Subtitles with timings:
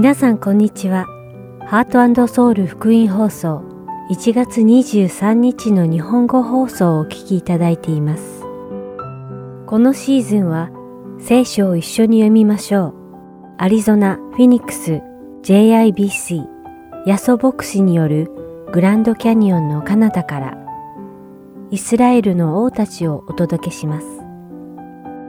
[0.00, 1.04] 皆さんこんにちは。
[1.66, 3.62] ハートソウル福音放送
[4.10, 8.40] 1月23日の日本語放送をお聞きいただいています。
[9.66, 10.70] このシーズンは
[11.18, 12.94] 聖書を一緒に読みましょう。
[13.58, 15.02] アリゾナ・フィニックス
[15.42, 16.46] JIBC
[17.04, 18.30] ヤソ牧師による
[18.72, 20.56] グランドキャニオンの彼方から
[21.70, 24.06] イスラエルの王たちをお届けします。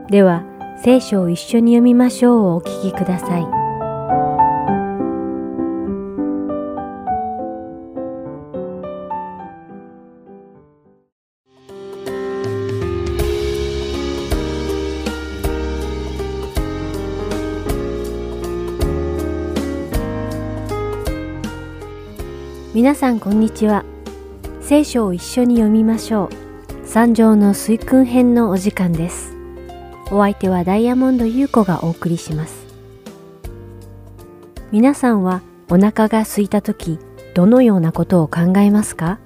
[0.09, 0.45] では、
[0.81, 3.60] 聖書を一緒に読みましょうをお聞きください。
[22.81, 23.85] 皆さんこんにちは。
[24.59, 26.31] 聖書を一緒に読みましょ
[26.83, 26.87] う。
[26.87, 29.35] 三条の水訓編のお時間です。
[30.09, 32.65] お相手はダイヤモンド優子がお送りします。
[34.71, 36.97] 皆さんはお腹が空いた時、
[37.35, 39.19] どのようなことを考えますか？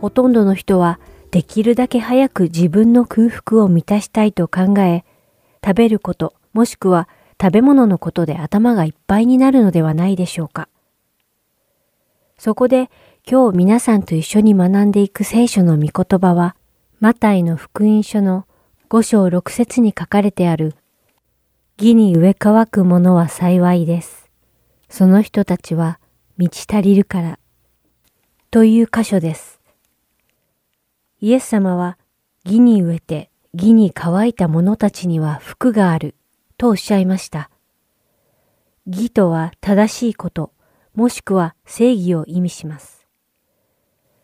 [0.00, 0.98] ほとんどの人は
[1.30, 5.04] できるだけ早く自分の空腹を満たしたいと考え、
[5.64, 7.08] 食べること、もしくは
[7.40, 10.68] 食べ物のことで頭がいっぱいになるのではないでしょうか。
[12.38, 12.88] そこで
[13.28, 16.54] 今日皆さんと一緒に学んでいく聖書の御言葉は、
[17.00, 18.46] マタイの福音書の
[18.88, 20.74] 五章六節に書かれてある、
[21.78, 24.30] 義に植え乾く者は幸いです。
[24.88, 25.98] その人たちは
[26.36, 27.38] 満ち足りるから。
[28.50, 29.60] という箇所です。
[31.20, 31.98] イエス様は
[32.44, 36.14] 義に植えて義に乾いた者たちには福がある
[36.56, 37.50] とおっしゃいました。
[38.86, 40.52] 義とは正しいこと、
[40.98, 43.06] もしくは正義を意味します。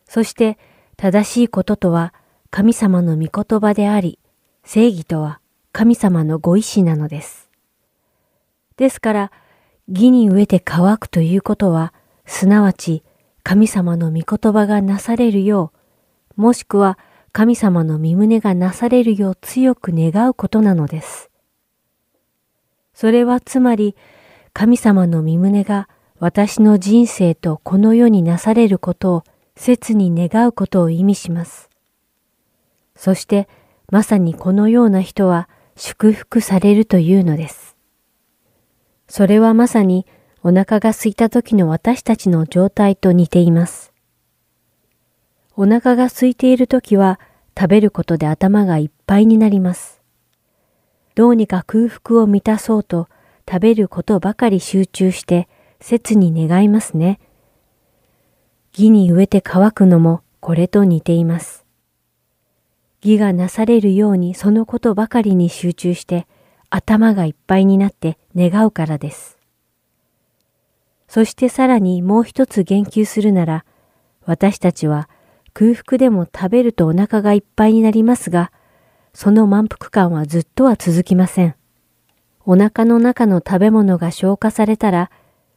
[0.09, 0.57] そして
[0.97, 2.13] 正しいこととは
[2.49, 4.19] 神様の御言葉であり、
[4.65, 5.39] 正義とは
[5.71, 7.49] 神様のご意志なのです。
[8.75, 9.31] ですから、
[9.87, 11.93] 義に植えて乾くということは、
[12.25, 13.05] すなわち
[13.41, 15.71] 神様の御言葉がなされるよ
[16.37, 16.99] う、もしくは
[17.31, 21.31] 神様の身旨がなされるよう強く願うことなのです。
[22.93, 23.95] それはつまり、
[24.51, 25.87] 神様の身旨が
[26.19, 29.23] 私の人生とこの世になされることを
[29.55, 31.69] 切に願うことを意味します。
[32.95, 33.49] そして
[33.91, 37.75] まさにこのような人は祝福されるというのです。
[39.09, 40.05] それはまさに
[40.41, 43.91] お腹が空いた時の私たちの状態と似ています。
[45.57, 47.19] お腹が空いている時は
[47.57, 50.01] 食べることで頭がいっぱいになります。
[51.13, 53.09] どうにか空腹を満たそうと
[53.49, 55.47] 食べることばかり集中して
[55.79, 57.19] 切に願いますね。
[58.73, 61.65] 義に植えて乾くのもこれと似ています。
[63.01, 66.27] 義がなされるようにそのことばかりに集中して
[66.69, 69.37] 頭がいっぱいになって願うからです。
[71.07, 73.65] そしてさらにもう一つ言及するなら、
[74.25, 75.07] 私たちは
[75.53, 78.51] 空腹でも食べるとお腹がいっぱいになりますが、
[79.13, 81.55] その満腹感はずっとは続きません。
[82.45, 85.09] お腹の中の食べ物が消化されたら、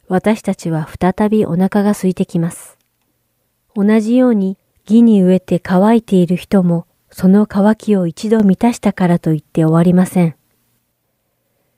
[0.09, 2.79] 私たちは再びお腹が空いてきます。
[3.75, 10.35] 同じように義に植えて乾いている人もその乾きを一度満たしたからといって終わりません。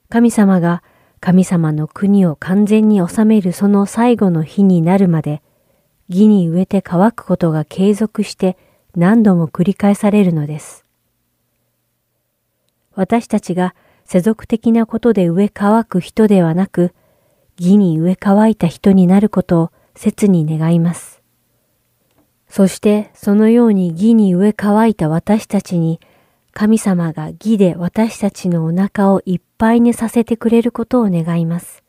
[0.07, 0.81] 神様が
[1.19, 5.41] 神様の国を完全に治めるその最後の日になるまで
[6.07, 8.57] 義に植えて乾くことが継続して
[8.95, 10.85] 何度も繰り返されるのです。
[12.95, 13.75] 私たちが
[14.05, 16.93] 世俗的なことで植え乾く人ではなく、
[17.61, 21.21] 義に植え乾いた人になることを切に願います。
[22.49, 26.01] そしてそのように義に植え乾いた私たちに
[26.53, 31.83] 神様が義で私たちのお腹をいっぱいにさせてくれることを願います。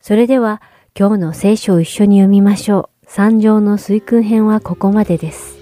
[0.00, 0.60] それでは
[0.96, 3.06] 今日の聖書を一緒に読みましょう。
[3.08, 5.56] 三条の水訓編はここまでです。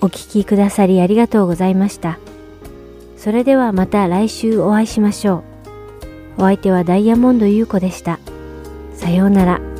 [0.00, 2.18] お聴きくださりありがとうございました。
[3.16, 5.55] それではまた来週お会いしましょう。
[6.38, 8.18] お相手はダイヤモンド優子でした。
[8.94, 9.75] さようなら。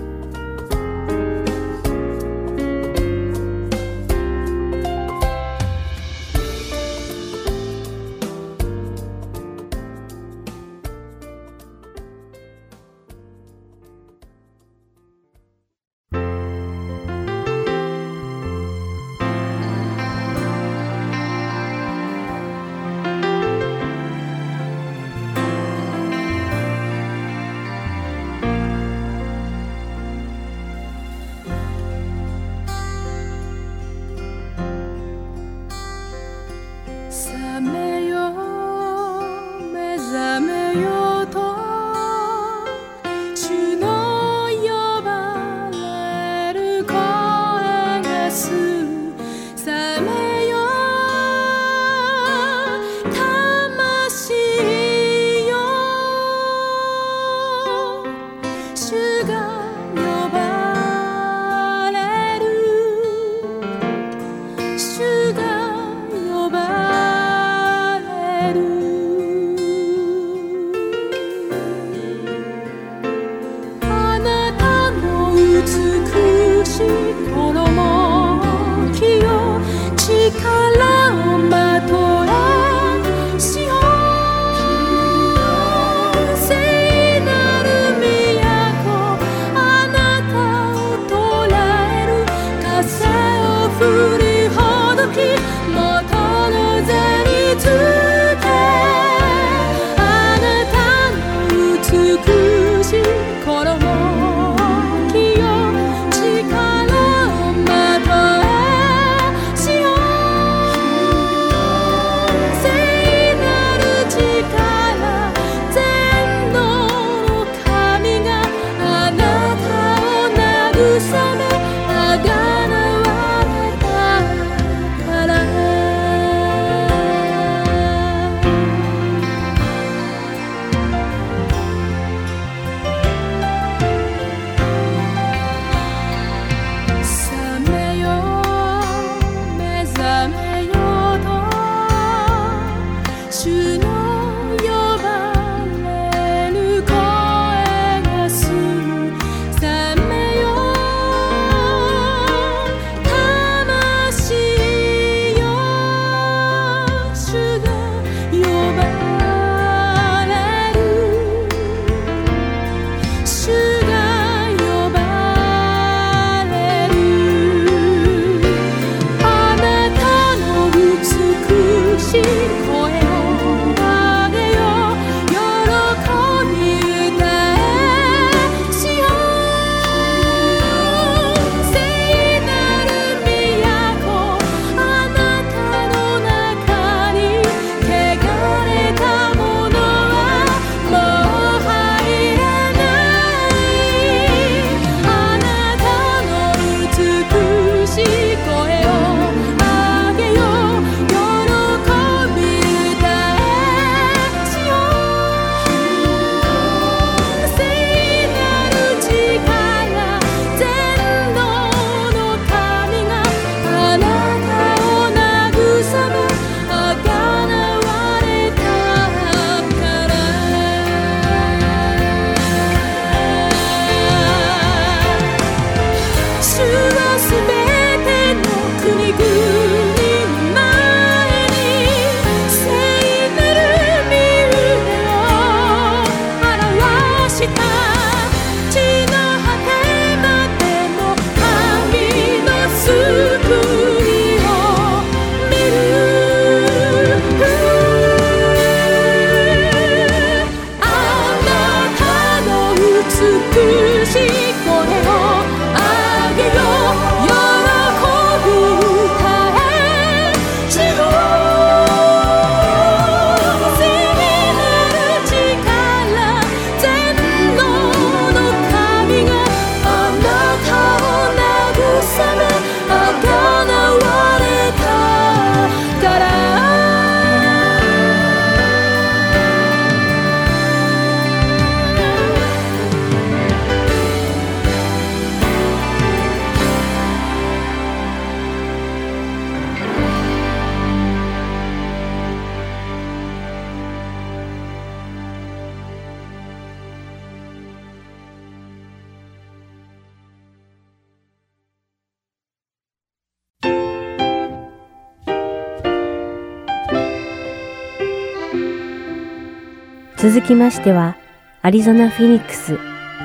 [310.28, 311.16] 続きましては、
[311.62, 312.80] アリゾナ・フィニックス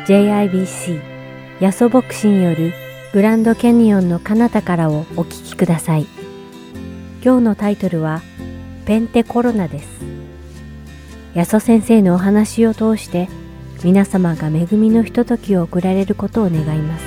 [0.06, 1.02] JIBC
[1.60, 2.74] ヤソ牧師による
[3.12, 6.06] グランドキャニオンの彼方からをお聞きください。
[7.24, 8.22] 今日のタイトルは、
[8.86, 9.88] ペンテコロナです。
[11.34, 13.30] ヤソ先生のお話を通して、
[13.84, 17.06] 皆様が恵みのひとときを送られることを願います。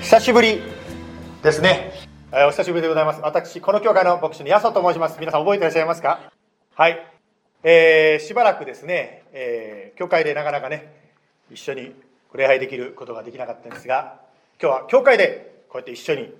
[0.00, 0.62] 久しぶり
[1.42, 2.05] ですね。
[2.38, 3.20] えお久しぶりでございます。
[3.22, 5.18] 私、この教会の牧師のヤソと申します。
[5.18, 6.30] 皆さん覚えていらっしゃいますか？
[6.74, 6.98] はい。
[7.62, 10.92] えー、しばらくですね、えー、教会でなかなかね、
[11.50, 11.94] 一緒に
[12.34, 14.20] 礼拝できることができなかったんですが、
[14.60, 16.34] 今日は教会でこうやって一緒に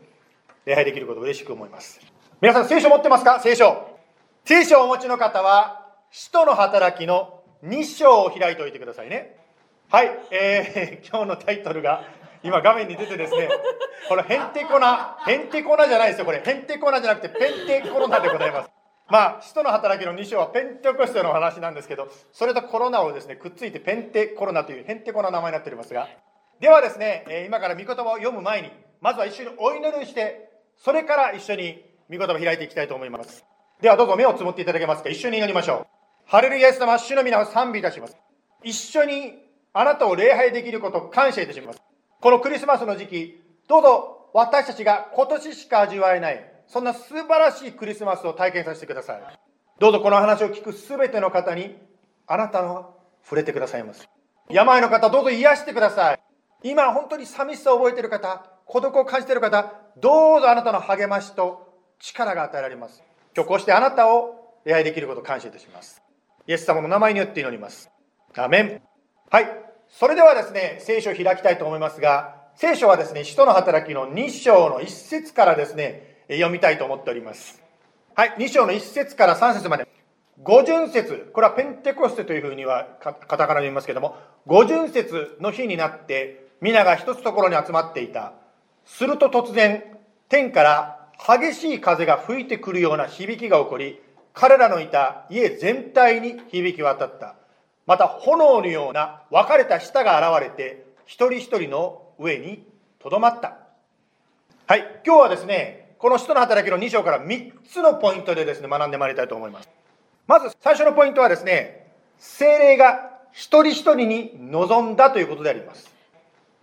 [0.66, 1.98] 礼拝できることを嬉しく思います。
[2.42, 3.40] 皆さん聖書持ってますか？
[3.40, 3.88] 聖書。
[4.44, 9.34] 聖書をお持ちの方は、使徒の働きの2章を開いておいてくださいね。
[9.90, 12.04] はい、えー、 今日のタイトルが、
[12.46, 13.48] 今画面に出てですね、
[14.08, 16.40] これヘンテコナ、ヘンテコナじゃないですよ、これ。
[16.44, 18.70] ヘンテコナじゃなくてペンテコロナでございます。
[19.08, 26.08] まあ、使徒の働きの2章はペンテコステの話なんですけど、それとコロナをですね、くっついてペンテコロナというヘンテコな名前になっておりますが、
[26.60, 33.44] ではですね、今から御言葉を読む前に、まずは一緒にお祈りして、それから一緒に御言葉を開いていきたいと思います。
[33.80, 35.86] ではどうぞ目をつむっていただけますか一緒に祈りましょう。
[36.24, 38.16] ハレルヤイス様、主の皆を賛美いたします。
[38.64, 39.34] 一緒に
[39.72, 41.82] あなたを礼拝できることを感謝いたします。
[42.20, 49.22] このクリスマスの時期、どうぞ私たちが今年しか味わえない、そんな素晴らしいクリスマスを体験させてください。
[49.78, 51.76] どうぞこの話を聞くすべての方に、
[52.26, 54.08] あなたの触れてくださいます。
[54.48, 56.20] 病の方、どうぞ癒してください。
[56.62, 63.02] 今、本当に寂しさを覚えている方、孤独を感じている方、どうぞあなたの励ましと力が与えられます。
[63.34, 66.02] 今日こうしてあなたを礼拝できることを感謝いたします。
[66.46, 67.90] イエス様の名前によって祈ります。
[68.36, 68.82] アメン。
[69.30, 69.65] はい。
[69.98, 77.62] それではですね、聖書を開きたいと思いますが、聖書はですね、使徒の働きの2章の1節からですね、読みたいと思っております。
[78.14, 78.34] はい。
[78.36, 79.88] 2章の1節から3節まで。
[80.42, 88.34] 五巡節、これはペンテコステというふうにはカタカナで言いますけども、五巡節の日になって、皆が一つところに集まっていた。
[88.84, 89.82] すると突然、
[90.28, 93.98] 天から激しい風が吹いてくるような響きが起こり、
[94.34, 97.36] 彼らのいた家全体に響き渡った。
[97.86, 102.64] また炎のような分かれた舌が現れて、一人一人の上に
[102.98, 103.58] とどまった。
[104.66, 109.68] はい、今日はですね、この使徒の働きの2章から3つのポイントでですね、学んでまいりたいと思います。
[110.26, 111.86] まず最初のポイントはですね、
[112.18, 115.88] 精霊が一人一人に臨んだということであります。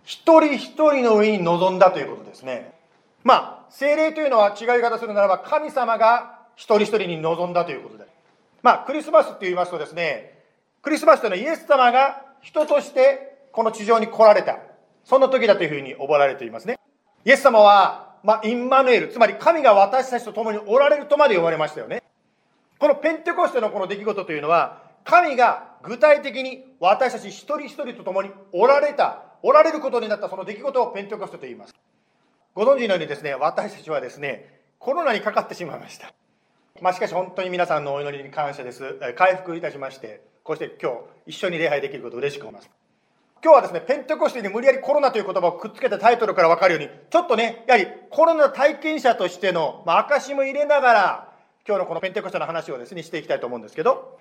[0.04, 2.74] 一人一人の上に臨んだということですね。
[3.22, 8.04] まあ、精霊というのは違い方するならば、神様が一人一人に臨んだということで。
[8.62, 10.33] まあ、クリスマスって言いますとですね、
[10.84, 14.58] クリスマスというのはイエス様が人としてこの地上に来られた。
[15.04, 16.78] そんな時だというふうに覚えられていますね。
[17.24, 22.02] イエス様は、まあ、インマヌエル、つまり神が私たちと共におられるとまで呼ばれましたよね。
[22.78, 31.74] このペンテコステのこの出来事というのは、神が具体的に私たち一人一人と共におられた、おられることになったその出来事をペンテコステと言います。
[32.54, 36.12] ご存知のようにですね、私たちはですね、コロナにかかってしまいました。
[36.80, 38.98] まあ、しかし本当に皆さんのお祈りに感謝です。
[39.16, 42.70] 回復いたしまして、こうして今日一緒に礼拝できることを嬉しく思います。
[43.42, 51.32] 今日はですね、ペンテコステに無理やりコロナという言葉をくっつけたタイトルから分かるように、ちょっとね、やはりコロナ体験者としての、まあ、証も入れながら、
[51.66, 54.18] 今日のこのペンテコステの話をですね、していきたいと思うんですけど、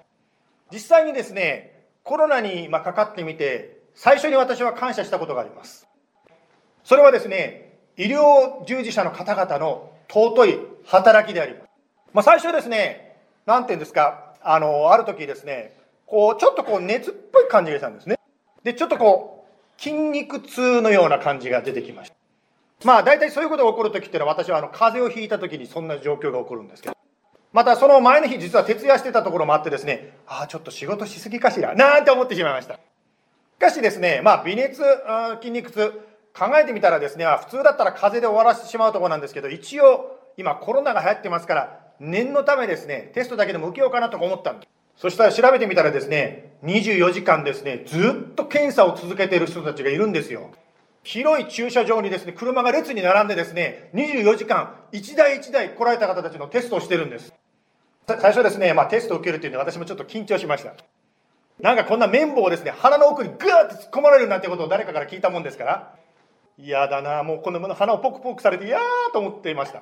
[0.72, 5.88] 実際にですね、コロナにまかかってみて、最初に私は感謝したことがあります。
[6.86, 11.70] それはですね、医療従事者の方々の尊い働きであります。
[12.14, 18.20] まあ、最初ですね、なんていうんですか、あの、ある時ですね、こう、ちょっとこう熱っぽい感じがしたんですね。
[18.64, 19.46] で、ちょっとこ
[19.78, 22.16] う、筋肉痛のような感じが出てきました。
[22.86, 26.98] まあ、大体そういうことが起こる時っていうのは、私はあの、風邪をひいた時にそんな状況が起こるんですけど、
[27.52, 32.76] またその前の日、実は徹夜してたところもあってですね、ああ、ちょっと仕事しすぎかしら、なんて思ってしまいました。
[32.76, 32.80] し
[33.60, 34.82] かしですね、まあ、微熱、
[35.40, 35.92] 筋肉痛、
[36.34, 44.70] 考えてみたらですね、普通だったら風邪で終わらせてしまうところなんですけど、一応、今コロナが流行ってますから、念のためですね、テストだけでも受けようかなと思ったんです。
[44.98, 50.52] そしたら調べてみたらですね、24時間ですね、ずっと検査を続けている人たちがいるんですよ。
[51.04, 57.34] 広い駐車場にですね、車が列に並んでですね、24時間、1台1台来られた方たちのテストをしてるんです。
[58.08, 60.74] 最初ですね、まあ、テストを受けるっていうのは私もちょっと緊張しました。
[61.60, 65.96] なんかこんな綿棒をですね、鼻の奥にグーって突っ込まれるなんてことを誰かから聞いたもんですから、
[66.58, 68.80] 嫌だなもうこの鼻をポクポクされて嫌
[69.12, 69.82] と思っていました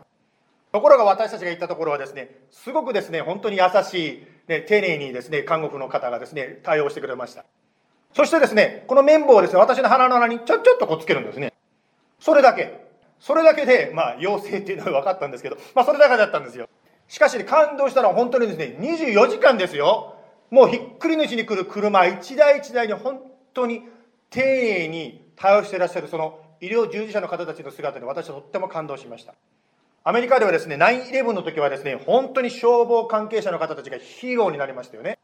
[0.72, 7.46] ところが私たちが行ったところはですねすごくですね本当に優しい、ね、丁寧にですね看護婦の方がですね対応してくれました
[8.14, 11.54] そしてですねこの綿棒をですね私の鼻の穴にちょっちょっとこうつけるんですね
[12.20, 16.68] それだけそれだけでまあ陽性っていうのが分かったんですけどまあそれだけだったんですよ
[17.12, 20.16] しかし、感動したのは本当にですね、24時間ですよ。
[20.50, 23.20] もうひっくり主に来る車一台一台に本
[23.54, 23.84] 当に
[24.30, 29.34] 丁寧に対応していらっしゃるその医療従事者の方たちの姿に私はとっても感動しました。
[30.04, 35.20] アメリカではですね、9-11の時はですね、本当に消防関係者の方たちがヒーローになりましたよね。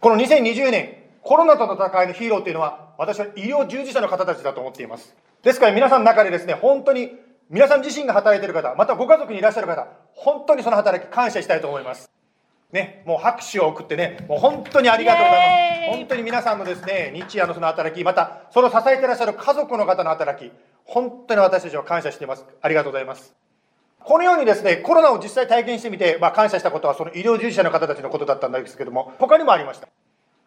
[0.00, 5.16] この2020年、コロナとの戦いのヒーローっていうのは、私は医療従事者の方たちだと思っています。
[5.42, 7.18] ですから皆さんの中でですね、本当に
[7.50, 12.08] 皆さん自身が働いている方、またご家族にいらっしゃる方、本当にその働き感謝したいと思います。
[12.70, 15.98] ね、もう拍手を送ってね、もう本当にありがとうございます。
[15.98, 20.52] 本当に皆さんのですね、日夜のその働き、またその支えていらっしゃる家族の方の働き、
[20.84, 22.44] 本当に私たちは感謝しています。
[22.62, 23.45] ありがとうございます。
[24.06, 29.88] このようにですね、コロナを実際体験してみて、まあ、感謝したことはその医療従事者の方たちのことだったんですけども、他にもありました。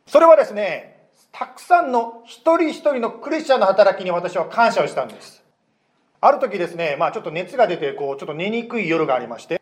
[0.08, 5.44] それはですね、たくさんの一人一人のクリスチャンの働きに私は感謝をしたんです。
[6.22, 9.62] ある時ですね、まあちょっと熱が出て、こう、ちょっと寝にくい夜がありまして、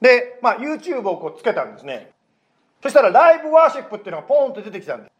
[0.00, 2.12] で、まあ YouTube をこうつけたんですね。
[2.82, 5.12] そしたらライブワーシップっていうのがポーンと出てきたんです。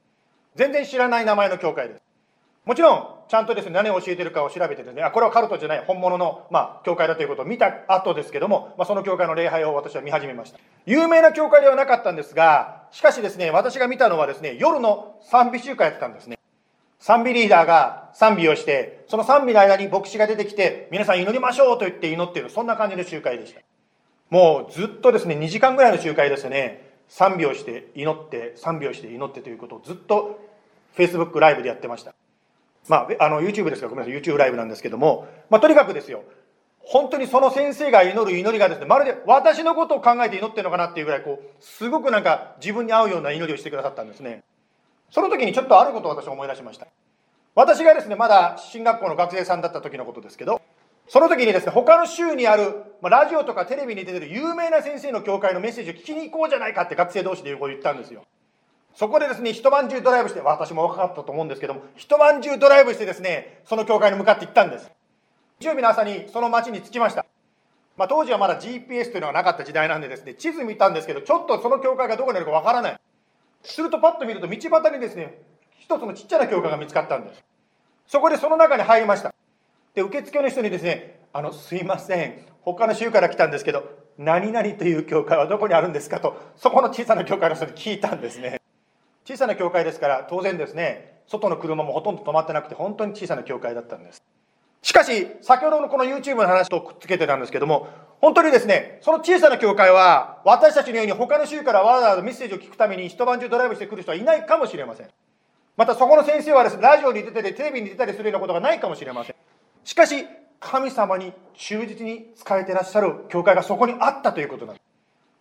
[0.57, 2.03] 全然知らない名前の教会です。
[2.69, 10.59] もちろん、ちゃんとですね、何を教えてるかを調べてですね、あ、これはカルトじゃない、本物の、まあ、教会だということを見た後ですけども、まあ、その教会の礼拝を私は見始めました。
[10.85, 16.39] 有名な教会ではなかったんですが、しかしですね、私が見たのはですね、夜の賛美集会やってたんですね。
[16.99, 23.63] 賛美リーダーが賛美をして、その賛美の間に牧師が出てきて、皆さん祈りましょうと言って祈っている、そんな感じの集会でした。
[24.29, 26.87] もうずっとですね、2時間ぐらいの集会ですね。
[27.09, 30.39] 賛美をして祈って、賛美をして祈ってということをずっと
[30.99, 32.18] Facebook ライブでやってました。
[32.89, 33.89] まあ、あの YouTube ですか？
[33.89, 34.23] ごめんなさい。
[34.23, 36.25] YouTube ライブなんですけども、まあ、とにかくですよ。
[36.81, 44.43] 本当にその先生が祈る祈りがですねまるで私のことを考えて祈ってるのかなっていうぐらいこうすごくなんか自分に合うような祈りをしてくださったんですね。
[45.11, 46.87] その時にちょっとあることを私は思い出しました。
[47.55, 50.63] 私がですねまだ進学校の学生さんだった時のことですけど
[51.09, 58.25] その時にですね他の州にある、まあ、ラジオとかテレビに出てる有名な先生の教会のメッセージを聞きに行こうじゃないかって学生同士で言ったんですよ。
[58.99, 64.91] そこでですね、一晩中ドライブして、私も若かったと思うんですけども、一晩中ドライブしてですね、その教会に向かって行ったんです。
[65.61, 67.25] 日曜日の朝にその町に着きました。
[67.97, 73.01] まあ、当時はまだ GPS というのがなかった時代なんでですね、地図見たんですけど、ちょっとその教会がどこにあるかわからない。
[73.63, 75.43] するとパッと見ると道端にですね、
[75.79, 77.45] 一つのちっちゃな教会が見つかったんです。
[78.09, 79.33] そこでその中に入りました。
[79.95, 83.85] で、受付の人にですね、あの、すいません、他の州から来たんですけど、
[84.19, 88.58] 何々という教会はどこにあるんですかと、そこの小さな教会の人に聞いたんですね。
[89.29, 94.23] 小さな教会ですから当然ですね外の車もほとんど止まってなくて本当に小さな教会だったんです。
[94.81, 97.89] しかし先ほどのこの YouTube の話とくっつけてたんですけども
[98.23, 105.09] 本当にですねその小さな教会は私たちのように他の州からわざわざメッセージを聞くために一晩中ドライブしてくる人はいないかもしれません。
[105.77, 109.37] またそこの先生はですねラジオに出ててテレビに出たりするようなことがないかもしれません。
[109.85, 110.25] しかし
[110.59, 114.88] 神様に忠実に仕えてらっしゃる教会がそこにあったということなんです。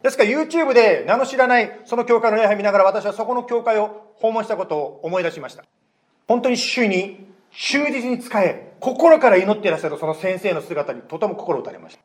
[0.07, 5.65] ですから YouTube で名の知らないその教会の礼拝見ながら私はそこの教会を訪問したことを思い出しました。
[6.27, 12.01] 本当に主に忠実に仕え、心から祈っていらっしゃるその先生の姿にとても心打たれました。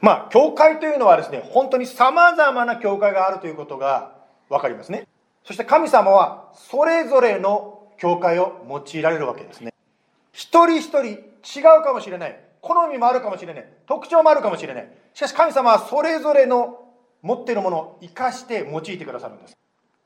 [0.00, 4.12] まあ、教会というのはですね、本当に様々な教会があるということが
[4.48, 5.06] わかりますね。
[5.44, 9.72] そして神様はそれぞれの教会を用いられるわけですね。
[10.32, 12.40] 一人一人違うかもしれない。
[12.60, 13.66] 好みもあるかもしれない。
[13.86, 14.88] 特徴もあるかもしれない。
[15.14, 16.89] しかし神様はそれぞれの
[17.22, 19.56] 持っているものを生かして用いてくださるんです。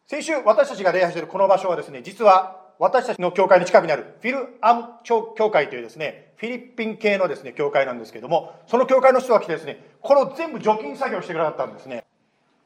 [0.06, 12.04] 先週私たちが礼拝しているこの場所はですね、実は私たちの教会の近くにあるフィルアム教会というですね、フィリピン系のですね、教会なんですけども、その教会の人が来てですね、これを全部除菌作業してくださったんですね。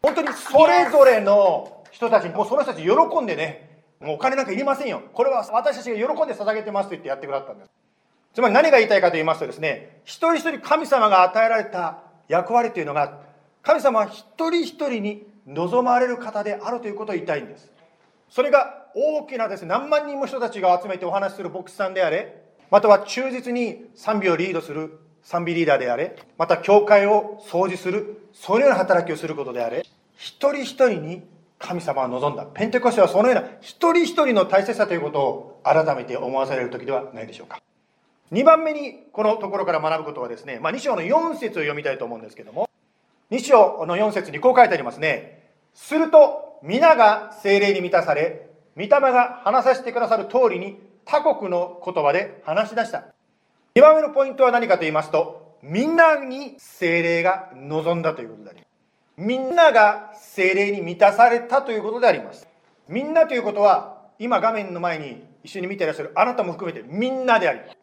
[0.03, 5.03] 本当にそれぞれの人たちに、もうその人たち喜んでね、もうお金なんかいりませんよ。
[5.13, 7.71] これは私たちが喜んで捧げてますと言ってやってくださったんです。
[8.35, 13.28] つまり何が言いたいかと言いますとですね、一人一人神様が与えられた役割というのが
[13.69, 17.71] 神様は一人一人に望まれる方であるということを言いたいんです。
[18.31, 29.85] それが大きなですね何万人も人たちが集めてお話しする牧師さんであれまたは忠実に賛美をリードする賛美リーダーであれまた教会を掃除するそのような働きをすることであれ
[30.17, 31.23] 一人一人に
[31.59, 32.47] 神様は望んだ。
[32.47, 37.61] ペンテコステはそのような一人一人の大切さということを改めて思わされる時ではないでしょうか。
[38.33, 42.68] 2番目にこのところから学ぶことはですね、まあ、2章の4節を読みたいと思うんですけども
[43.31, 45.51] 2章の4節にこう書いてありますね。
[45.75, 53.05] すると、皆が精霊に満たされ、御霊が話させてくださる通りに他国の言葉で話し出した。
[53.75, 58.69] 2番目のポイントは何かと言いますと、みんなに精霊が望んだということであります。
[59.19, 62.49] みんなが精霊に満たされたということであります。
[62.89, 67.77] みんなということは、今画面の前に一緒に見ていらっしゃるあなたも含めてみんなであります。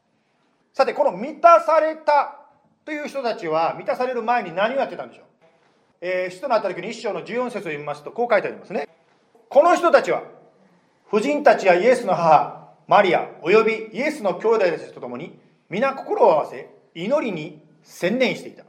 [0.74, 2.40] さて、この満たされた
[2.84, 5.26] という人たちは満たされる前に何をやってたんでしょう？
[6.08, 8.88] えー、使徒の働きの一章の14節を読みますと、こう書いてありますね。
[9.50, 10.22] この人たちは、
[11.10, 18.66] 婦人たちやイエスの母、マリア、およびイエスの兄弟たちと共に、皆心を合わせ、祈りに専念していた。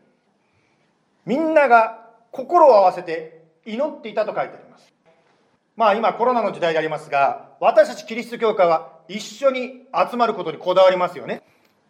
[1.27, 4.91] みんなが心を合わせて祈っていたと書いてあります。
[5.77, 11.43] まあ今コロナの時代でありますが、私たちキリスト教会は一緒に集まることにこだわりますよね。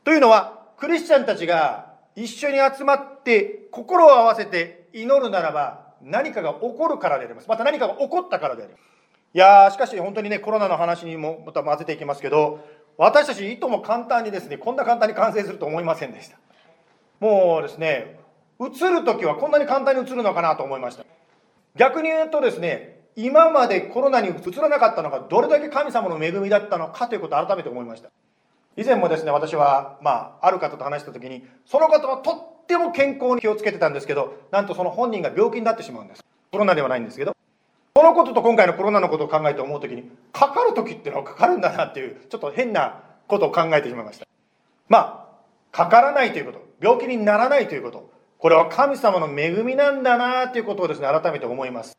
[0.02, 7.48] というのは、クリスチャンたちが一緒に集まって心を合わせて祈るならば何かが起こるからであります。
[7.48, 8.82] また何かが起こったからであります。
[9.34, 12.60] いやー、しかし本当にね、コロナの話にもまた混ぜていきますけど、
[12.96, 16.38] 私たちいとも簡単にですね、こんな簡単に完成すると思いませんでした。
[17.20, 18.18] もうですね、
[18.60, 21.04] 映るときはこんなに簡単に映るのかなと思いました。
[21.76, 28.10] 逆に言うとですね、今までコロナに移らなかったのがどれだけ神様の恵みだったのかということを改めて思いました。
[28.76, 36.24] 以前もですね、私は、まあ、ある方と話したときに、その方はとっっても健康に気をつけてたんですけど、なんとその本人が病気になってしまうんです。
[36.50, 37.36] コロナではないんですけど。
[37.94, 44.26] そのことと今回のコロナのことを考えて思うときに、かかるときっていうのはかかるんだなっていう、ちょっと変なことを考えてしまいました。
[44.88, 45.30] ま
[45.72, 51.96] あ、かからないということ、病気にならないということ、これは神様の恵みなんだなということをですね、改めて思います。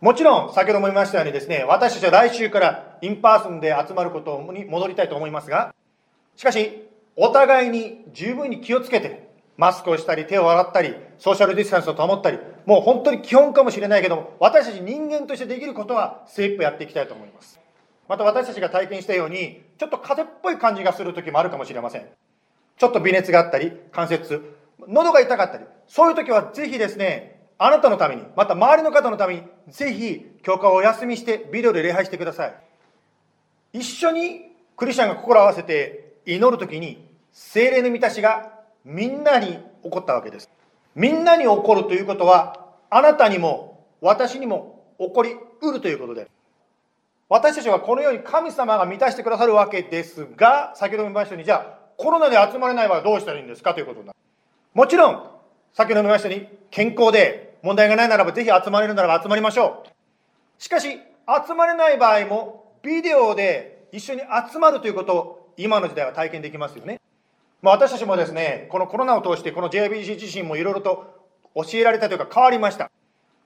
[0.00, 5.74] もちろん、先ほども言いましたようにですね、私たちは来週から in person で集まることに戻りたいと思いますが、
[6.36, 9.29] しかし、お互いに十分に気をつけて、
[9.60, 17.60] マスクをしたり、手を洗ったり、ソーシャルディスタンスを保ったり、もう本当に基本かもしれないけども、私たち人間としてできることは精一杯やっていきたいと思います。
[18.08, 22.06] また私たちが体験したように、ちょっと風邪っぽい感じがする時もあるかもしれません。
[22.78, 24.56] ちょっと微熱があったり、関節、
[24.88, 32.54] 喉が痛かったり、そういう時はぜひですね、あなたのために、また周りの方のために、ぜひ、教会をお休みして、ビデオで礼拝してください。
[33.74, 40.50] 一緒にクリスチャンが心を合わせて祈る時に、精霊の満たしがみんなに起こったわけです。
[40.94, 46.28] みんなに起こるということは、あなたにも私にも起こりうるということで、
[47.28, 54.18] 私たちはこのように神様が満たしてくださるわけですが、先ほども言いましたように、じゃあ、コロナで集まれない場合はどうしたらいいんですかということになる。
[54.74, 55.30] もちろん、
[55.72, 60.62] 先ほども言いましたように、健康で問題がないならば、ぜひ集まれるならば集まりましょう。
[60.62, 67.00] しかし、集まれない場合も、ビデオで一緒に集まるということを、今の時代は体験できますよね。
[67.62, 72.90] まあ、私たちもですね、このコロナを通して、この JBC 自身もいろいろと教えられたというか変わりました。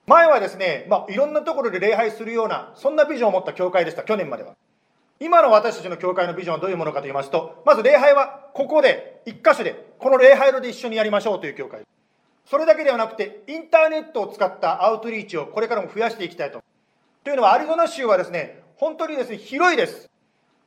[0.07, 4.55] 前はですね、まあ、いろんなところで礼拝するような、そんなビジョンを持った教会でした、去年までは。
[5.21, 11.81] 今の私たちの教会のビジョンはどういうものかと言いますと、まず礼拝はここで、一箇所で、この礼拝堂で一緒にやりましょうという教会。
[12.45, 16.63] それだけではなくて、インターネットを使った outreach をこれからも増やしていきたいと。
[17.25, 20.11] というのは、アリゾナ州はですね、本当にですね、広いです。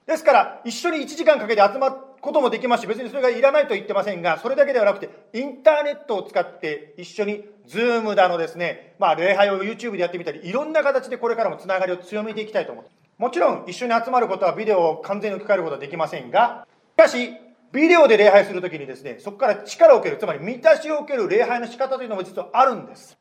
[0.07, 1.95] ですから、一緒に1時間かけて集まる
[2.27, 12.91] こともできますし、別にそれがいらないと言ってませんが、それだけではなくて、インターネットを使って一緒に、ズームだのですね、まあ、礼拝を YouTube でやってみたり、いろんな形でこれからもつながりを強めていきたいと思って。
[13.17, 17.33] もちろん、一緒に集まることはビデオを完全に置き換えることはできませんが、しかし、
[17.71, 23.17] ビデオで礼拝するときにですね、そこから力を受ける、つまり満たしを受ける礼拝の仕方というのも実はあるんです。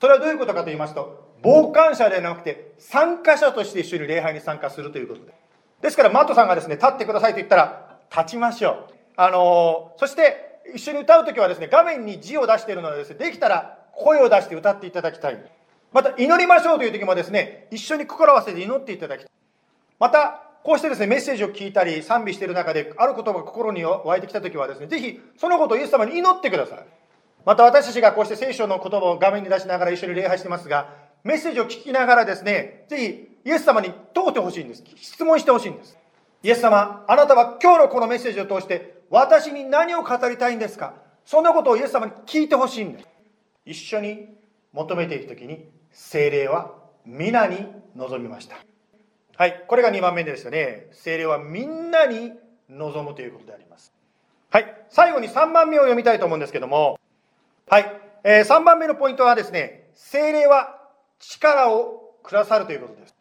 [0.00, 5.34] それはどういうことかと言いますと、傍観者ではなくて、参加者として一緒に礼拝に参加するということです。
[5.82, 8.94] ですから、マットさんがですね、立ってくださいと言ったら、立ちましょう。
[9.16, 15.38] あの、そして、一緒に歌うときはですね、画面に字を出しているのでですね、できたら声を出して歌っていただきたい。
[15.92, 19.30] また、祈りましょうという時もですね、一緒に心合わせて祈っていただきたい。
[19.98, 26.78] また、こうしてですね、メッセージを聞いたり、賛美している中で、ある言葉が心に湧いてきたときはですね、ぜひ、そのことをイエス様に祈ってください。
[27.44, 30.88] また、私たちがこうして聖書の言葉を画面に出しながら一緒に礼拝してますが、
[31.24, 34.84] メッセージを聞きながらですね、ぜひ、イエス様に問うてほしいんです。
[34.96, 35.96] 質問してほしいんです。
[36.42, 40.94] イエス様、あなたは今日のこのメッセージを通して、私に何を語りたいんですか？
[41.24, 43.08] そんなことをイエス様に聞いてほしいんです。
[43.66, 44.28] 一緒に
[44.72, 46.72] 求めていくときに、精霊は
[47.04, 48.56] 皆に望みました。
[49.36, 50.86] はい、これが2番目ですよね。
[50.92, 52.32] 精霊はみんなに
[52.70, 53.92] 望むということであります。
[54.50, 56.98] はい、最後に3番目を読みたいと思うんですけども、
[57.68, 60.78] はい、えー、3番目のポイントはですね、精霊は
[61.18, 63.14] 力をくださるということです。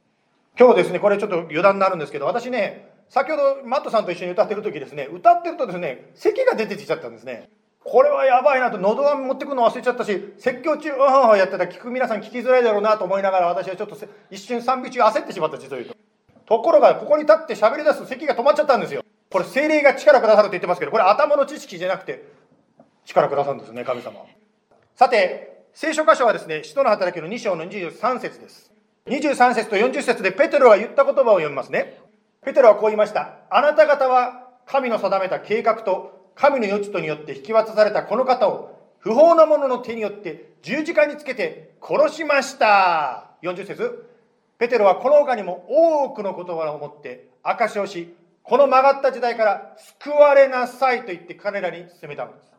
[0.57, 7.49] 今日ですね、これちょっと余談になるんですけど、私ね、先ほどマットさんと一緒に歌ってる時ですね、歌ってるとですね、咳が出てきちゃったんですね。
[7.83, 13.97] これはやばいなと、喉飴持ってくの忘れちゃったし、説教中、うんやってたら聞く皆さん聞きづらいだろうなと思いながら、私はちょっと
[14.29, 15.95] 一瞬賛美中焦ってしまった、実を言うと。
[16.45, 19.03] ところが、ここに立って喋り出すと咳が止まっちゃったんですよ。
[19.31, 22.25] これ、精霊が力くださるって言ってますけど、これ頭の知識じゃなくて、
[23.05, 24.23] 力くださるんですね、神様。
[24.95, 28.71] さて、聖書箇所はですね、使徒の働きの2章の23節です。
[29.07, 31.97] 23節と40節でペテロが言った言葉を読みますね。
[32.43, 33.41] ペテロはこう言いました。
[33.49, 43.31] あなた方は神の定めた計画と神の余地とによって引き渡されたこの方を不法な者の手によって十字架につけて殺しました。
[43.43, 44.05] 40節。
[44.57, 52.51] ペテロはこの他にも多くの言葉を持って証しをしこの曲がった時代から救われなさいと言って彼らに責めたのです。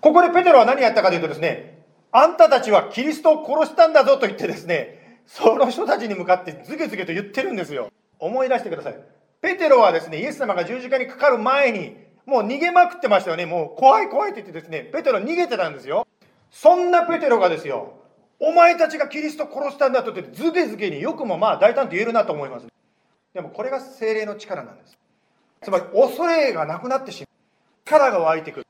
[0.00, 7.90] ここでペテロは何やったかというとですねあんたたちはキリストを殺したんだぞと言ってですねその人たちに向かってズケズケと言ってるんですよ。
[8.18, 8.98] 思い出してください
[9.42, 13.46] ペテロはですねイエス様が十字架にかかる前にもう逃げまくってましたよね。
[13.46, 16.06] もう怖い怖いって言ってですね、ペテロ逃げてたんですよ。
[16.50, 18.00] そんなペテロがですよ、
[18.40, 22.66] お前たちがキリスト殺したんだと言って、ズケズケによくもまあ大胆と言えるなと思います。
[23.32, 24.98] でもこれが精霊の力なんです。
[25.62, 27.28] つまり恐れがなくなってしまう。
[27.84, 28.66] 力が湧いてくる。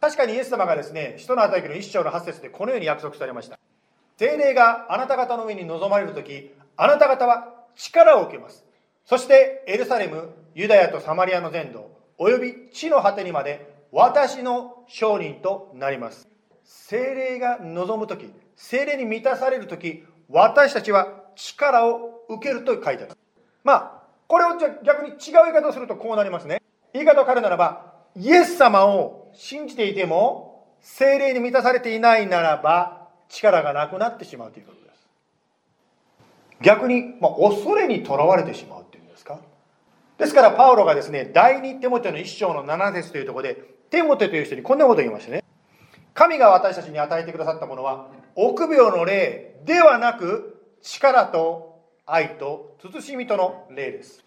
[0.00, 3.58] 確かにイエス様がですね、使徒の働きの一章の八節でこのように約束されました。
[4.16, 8.64] 精霊があなた方の上に臨まれる時、あなた方は力を受けます。
[9.04, 16.28] そしてエルサレム、ユダヤとサマリアの全土、および地の果てにまで私の証人となります。
[16.64, 23.16] 精霊が望む時精霊に満たされる時私たちは力を受けると書いてあります
[23.64, 26.62] まあこれをじゃ逆に違う言い方をするとこうなりますね。
[26.94, 35.08] 言い方を変えるならばイエス様を信じていても精霊に満たされていないならば力がなくなってしまうということです。
[36.62, 38.82] 逆に、まあ、恐れにとらわれてしまう。
[40.18, 43.56] ですからパウロがですね第二テモテの一章の7節というところで
[43.90, 45.44] テモテという人にこんなことを言いましたね。
[46.14, 54.24] 神が私たちに与えてくださったものは臆病の霊ではなく力と愛と慎みとの霊です。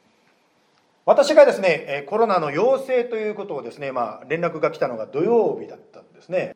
[1.06, 6.56] 私がですねコロナの陽性ということをですね、まあ、連絡が来たのが土曜日だったんですね。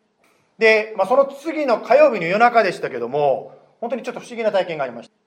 [0.57, 5.18] で、まあ、その次の火曜日の夜中でしたけども本当にちょっと不思議な体験がありました。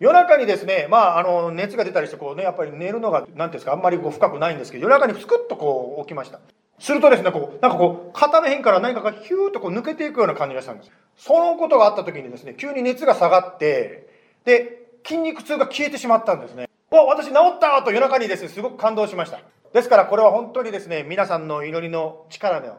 [0.00, 6.40] 夜中にですね、まあ、あの熱が出たりしてこう、ね、やっぱり寝るのが何ですかあんまりこう深くないんですけど夜中にスクッとこう起きました。
[6.78, 10.92] するとですねこうなんかこう肩の辺から何かがヒューッとこう抜けていくような感じがしたんです。
[11.16, 14.08] そのことがあった時にですね急に熱が下がって
[14.44, 16.68] で筋肉痛が消えてしまったんですね。
[16.90, 19.40] お私治ったと夜中にですねすごく感動しました。
[19.72, 22.70] ですからこれは本当にですね皆さんの祈りの力で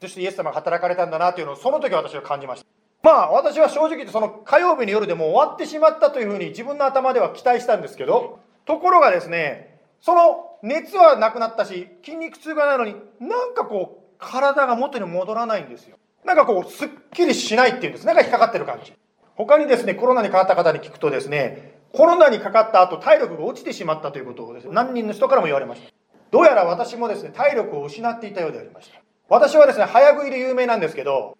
[0.00, 2.77] そしてイエス様が働かれたんだなというのをその時私は感じました。
[3.02, 15.96] まあ私は正直言ってその火曜日の夜でも終わってしまったというふうに自分の頭では期待したんですけどところがですねその熱はなくなったし筋肉痛がないのになんかこう体が元に戻らないんですよ。
[16.24, 18.06] なんかこうすっきりしないっていうんです。
[18.06, 18.92] なんか引っかかってる感じ。
[19.36, 25.90] 他にですねコロナにかかった方に聞くとですねコロナにかかった後体力が落ちてしまったということをですね何人の人からも言われました。
[26.30, 29.00] どうやら私もですね体力を失っていたようでありました。
[29.28, 31.38] 私はですね早食いで有名なんですけど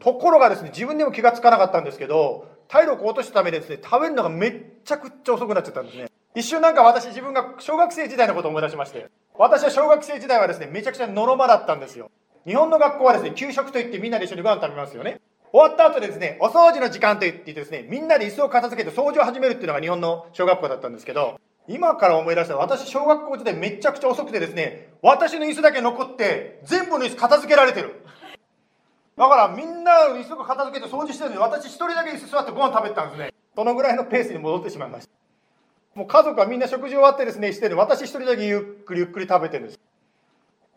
[0.00, 6.10] ところがですね、自分でも気がつかなかったんですけど、体力を落としたためでですね、食べるのがめっちゃくちゃ遅くなっちゃったんですね。
[6.34, 12.10] 一瞬なんか私自分が小学生時代のことを思い出しまして、私は小学生時代はですね、めちゃくちゃのろまだったんですよ。
[12.46, 15.20] 日本の学校はですね、給食といってみんなで一緒にご飯食べますよね。
[15.52, 28.04] 終わった後でですね、お掃除の時間といってですね、みんなで椅子を片付けて掃除を始めるっていうのが日本の小学校だったんですけど、今から思い出したら私小学校時代めちゃくちゃ遅くてですね、私の椅子だけ残って全部の椅子片付けられてる。
[29.20, 33.34] だからみんな椅子を片付けて掃除してるのに私一人だけ椅子座ってご飯食べてたんですね。
[33.54, 35.98] そのぐらいのペースに戻ってしまいました？
[35.98, 39.80] もう家族はみんな食事終わってですねしてる私一人だけゆっくりゆっくり食べてるんです。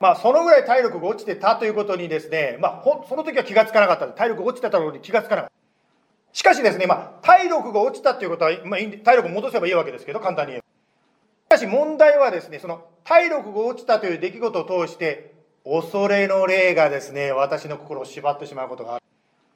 [0.02, 6.38] まあそのぐらい体力が落ちてたということにですねまあほその時は気がつかなかった体力が落ちてたのに気がつかなかった。
[6.38, 11.56] しかしですね、まあ、体力が落ちたということは、まあ、体力を戻せばいいわけですけど簡単に言えば。
[11.56, 15.33] しかし問題はですねその体力が落ちたという出来事を通して
[15.66, 19.06] 恐れの霊がですね、私の心を縛ってしまうことがある。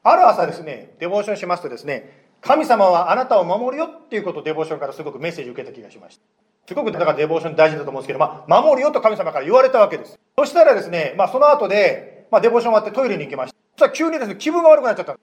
[0.04, 6.24] ある朝ですね、デボーションしますとですね、神様はあなたを守るよっていうことをデボーションからすごくメッセージを受けた気がしました。
[6.68, 10.18] すごくだからデボーション大事だと思うんですけど、まあ、守るよと神様から言われたわけです。
[10.38, 13.58] そしたらですね、まあ、その後で、まあ、デボーション終わってトイレに行きました。
[13.78, 15.14] そしたら急にですね、気分が悪くなっちゃった。
[15.14, 15.18] う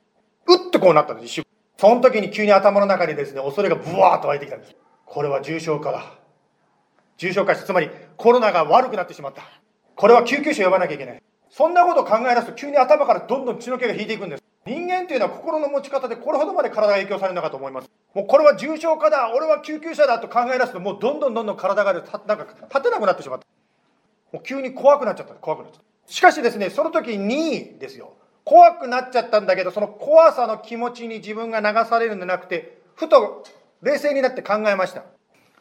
[0.69, 1.47] ってこうなったんです、一瞬。
[1.79, 4.77] その時に急に頭の中にですね、恐れがブワーッと湧いてきたんです。
[5.07, 6.05] これは重症化だ。
[7.17, 9.43] 重症化して、つまりコロナが悪くなってしまった。
[9.97, 11.23] これは救急車呼ばなきゃいけない。
[11.51, 14.43] そんなことを考え出すと急に頭からどんどん血の気が引いていくんです。
[14.67, 17.91] 人間っていうのは心の持ち方でこれほどまで体が影響されるのかと思います。
[18.15, 23.47] もうこれは重症化だ、俺は救急車だと考え出すともうどんどんどんどん体がなんか立てなくなってしまった。
[24.33, 25.35] もう急に怖くなっちゃった。
[25.35, 26.13] 怖くなっちゃった。
[26.13, 28.15] しかしですね、その時にですよ。
[28.45, 33.45] 怖くなっちゃったんだけど、その怖さの気持ちに自分が流されるんじゃなくて、ふと
[33.83, 35.05] 冷静になって考えました。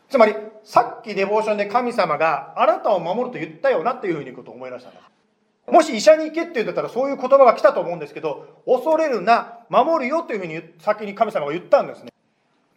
[0.09, 5.13] つまり、さっきデボーションで神様があなたを守ると言ったよなっていうふうにことを思い出したんです。
[5.71, 12.11] もし医者に行けって言うんだったらそういう言葉が来たと思うんですけど、恐れるな、守るよというふうに先に神様が言ったんですね。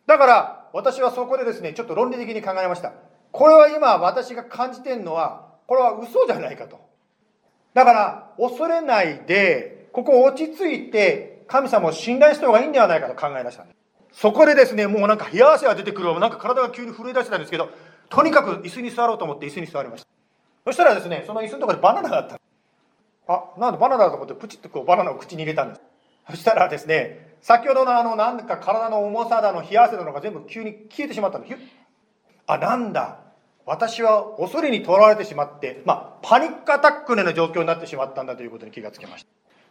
[0.07, 2.93] だから私はそこでですね、ちょっと論理的に考えました。
[3.33, 6.81] これは今私が感じてるのは、これは嘘じゃないかと。
[7.75, 13.77] だから恐れないで、ここ落ち着いて神様を信頼した方がいいんではないかと考え出したんです。
[14.17, 17.69] そこでですね、もうなんか冷や汗が出てくる、なんか体が急に震え出してたんですけど、
[18.09, 20.09] とにかく椅子に座ろうと思って椅子に座りました。
[20.65, 22.41] そしたらですね、その椅子のところでバナナがあった。
[23.29, 25.83] あ、なんでバナナだと思ってプチッとこうバナナを口に入れたんです。
[26.31, 31.55] そしたらですね、先ほどのあのなんか体の重さだの冷や汗だのが全部急に消えてしまったんです。
[32.47, 33.19] あ、なんだ。
[33.67, 39.29] 私は恐れにとらわれてしまって、まあ、パニックアタックのような状況になってしまったんだということに気がつきました。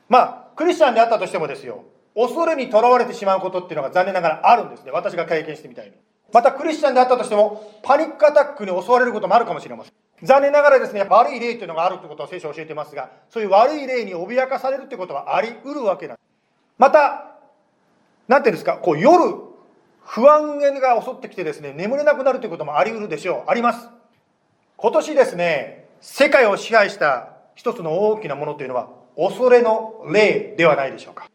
[0.07, 1.83] まあ、クリスチャンであったとしてもですよ、
[2.15, 4.91] 恐れにとらわれてしまうことっていうのが残念ながらあるんですね。
[4.91, 5.91] 私が経験してみたいに。
[6.33, 9.93] またクリスチャンであったとしても、パニックアタックに襲われることもあるかもしれません。
[10.23, 16.25] 残念ながらですね、悪い例っていうのがあるってことを聖書を教えてますが、そういう悪い例に脅かされるってことはあり得るわけなんです。
[16.77, 17.35] また、
[18.27, 19.35] なんていうんですか、こう夜、
[20.03, 23.49] 不安が襲ってきてですね、眠れなくなるということもあり得るでしょう。
[23.49, 23.89] あります。
[24.77, 31.29] 今年ですね、世界を支配した一つの大きなものというのは、恐れの霊ではないでしょうか。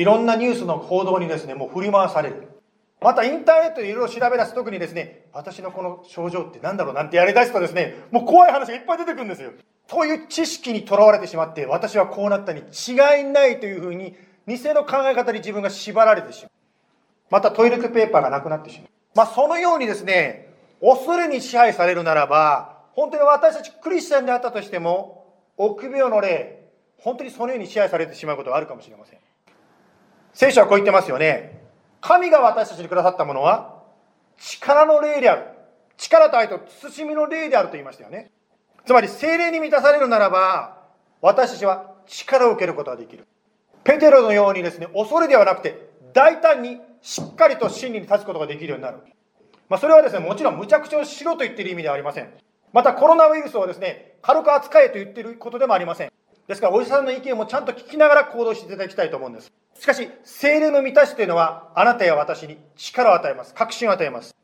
[0.00, 2.48] いろんなニュースの報道にですね、もう振り回される。
[3.02, 9.50] またインターネットでいろいろ調べ出す時にですね、私のこの症状って何だろうなんてやり出すとですね、もう怖い話がいっぱい出てくるんですよ。
[9.88, 16.50] そういう知識にとらわれてしまって、私はこうなったに違いないというふうに、偽の考え方に自分が縛られてしまう。
[17.28, 18.88] またトイレットペーパーがなくなってしまう。
[19.14, 25.26] まあそのようにですね、恐れに支配されるならば、本当に私たちクリスチャンであったとしても、
[25.58, 29.18] 臆病の霊、本当にそのように支配されてしまうことがあるかもしれません。
[30.32, 31.60] 聖書はこう言ってますよね。
[32.00, 33.82] 神が私たちにくださったものは
[34.38, 35.42] 力の霊である。
[35.96, 38.30] 力と愛と慎みの霊であると言いましたよね。
[38.86, 40.78] つまり精霊に満たされるならば、
[41.20, 43.26] 私たちは力を受けることができる。
[43.84, 48.98] ペテロのようにですね、恐れではなくて、大胆にしっかりと真理に立つことができるようになる。
[49.68, 52.32] まあ、それはですね、もちろん無茶苦茶をしろと言っている意味ではありません。
[52.72, 56.12] またコロナウイルスをですね、軽く扱えと言っていることでもありません。
[56.50, 59.52] ですから、おじさんの意見もちゃんと聞きながら行動していただきたいと思うんです。
[59.78, 63.54] しかし、精霊の満たしというのは、あなたや私に力を与えます。
[63.54, 64.34] 確信を与えます。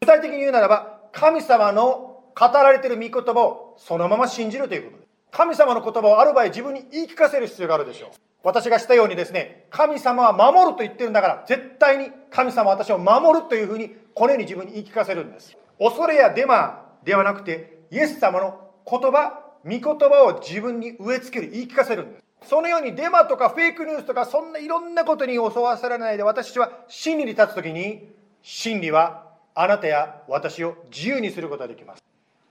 [0.00, 5.08] 具体的に言うならば、神様の語られている御言葉をそのまま信じるということです。
[5.32, 8.10] 神様の言葉をある場合自分に言い聞かせる必要があるでしょう。
[8.42, 15.58] 私がしたようにですね、神様は守ると言ってるんだから、絶対に神様は私を守るというふうに、このように自分に言い聞かせるんです。
[15.78, 22.24] 恐れやデマではなくて、イエス様の言葉、御言葉を自分に植え付ける、言い聞かせるんです。
[22.48, 28.10] そのようにデマとかフェイクニュースとかそんないろんなことに襲わされないで私は真理に立つ時に
[28.42, 29.24] 真理は
[29.54, 32.02] あなたや私を自由にすることができます。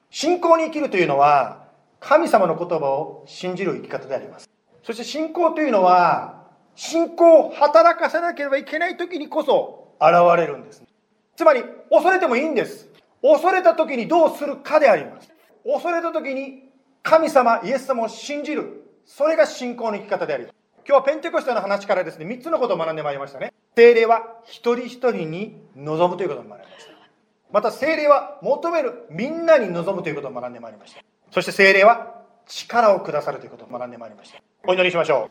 [0.10, 1.68] 信仰に生きるというのは
[2.00, 4.50] 神様の言葉を信じる生き方であります。
[4.84, 10.84] そして信仰というのは信仰を働かせなければいけない時にこそ現れるんです。
[11.36, 12.90] つまり恐れてもいいんです。
[13.22, 15.30] 恐れた時にどうするかであります。
[15.66, 16.63] 恐れた時に
[17.04, 20.54] 神様イエス様を信じるそれが信仰の生き方であり、今
[20.86, 23.54] 日はペンテコステの話からですね、3つのことを学んでまいりましたね。
[23.76, 26.94] 精霊は一人一人に望むということを学びました。
[27.52, 31.02] また精霊は求めるみんなに望むということを学んでまいりました。
[31.30, 34.42] そして精霊は力をくださるということを学んでまいりました。
[34.66, 35.30] お祈りしましょ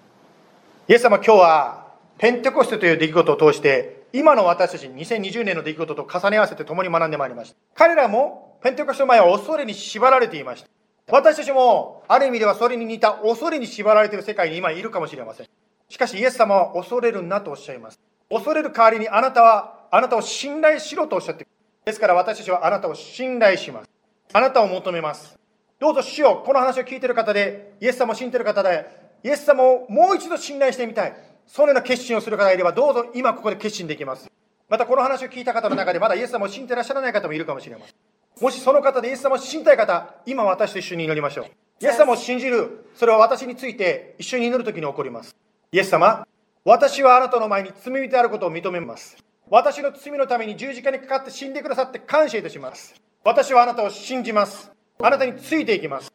[0.88, 0.92] う。
[0.92, 1.86] イエス様今日は
[2.18, 7.56] ペンテコステという出来事を通して、今の私たち2020年の出来事と重ね合わせて共に学んでまいりました。
[7.74, 10.68] 彼らもペンテコステ前は恐れに縛られていました。
[11.08, 15.46] 私たちも、ある意味ではそれに似た恐れに縛られている世界に今いるかもしれません。
[15.88, 18.00] しかし、イエス様は恐れるなとおっしゃいます。
[18.30, 21.46] 恐れる代わりにあなたは、あなたを信頼しろとおっしゃって
[21.84, 23.90] ですから私たちはあなたを信頼します。
[24.32, 25.36] あなたを求めます。
[25.78, 28.86] どうぞ主よ、この話を聞いている方で、イエス様を信じている方で、
[29.24, 31.16] イエス様をもう一度信頼してみたい。
[31.46, 34.30] そのような決心をする方がいれば、どうぞ今ここで決心できます。
[34.68, 37.94] またこの話を聞いた方の中で、まだイエス様を信じていらっしゃらない方もいるかもしれません。
[38.42, 41.46] もしその方でイエス様を信じたい方、今私と一緒に祈りましょう。
[41.80, 45.36] イエス様を信じる、それは私について一緒に祈るときに起こります。
[45.70, 46.26] イエス様、
[46.64, 49.16] 私はあなたの前に罪人であることを認めます。
[49.48, 52.96] 私の罪のために十字架にかかって死んでくださって感謝いたします。
[53.22, 54.72] 私はあなたを信じます。
[55.00, 56.12] あなたについていきます。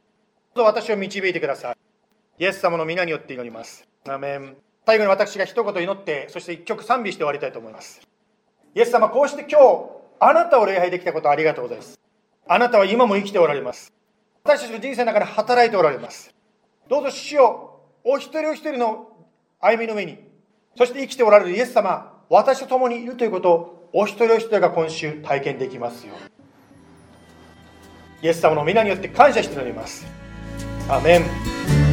[0.53, 1.77] どうぞ私を導いてください。
[2.39, 3.87] イエス様の皆によって祈ります。
[4.05, 8.01] アメン最後に私が一言祈って、そして一曲賛美して終わりたいと思います。
[8.75, 11.97] イエス様、こうして今日、あなたを礼拝できたことありがとうございます。
[12.49, 13.93] あなたは今も生きておられます。
[14.43, 16.33] 私たちの人生の中で働いておられます。
[16.89, 19.09] どうぞ主をお一人お一人の
[19.59, 20.17] 歩みの上に、
[20.77, 26.31] そして生きておられるイエス様、私と共にいるということをお一人お一人が今週体験できますように。
[28.21, 30.05] イエス様の皆によって感謝しております。
[30.89, 31.86] アメン。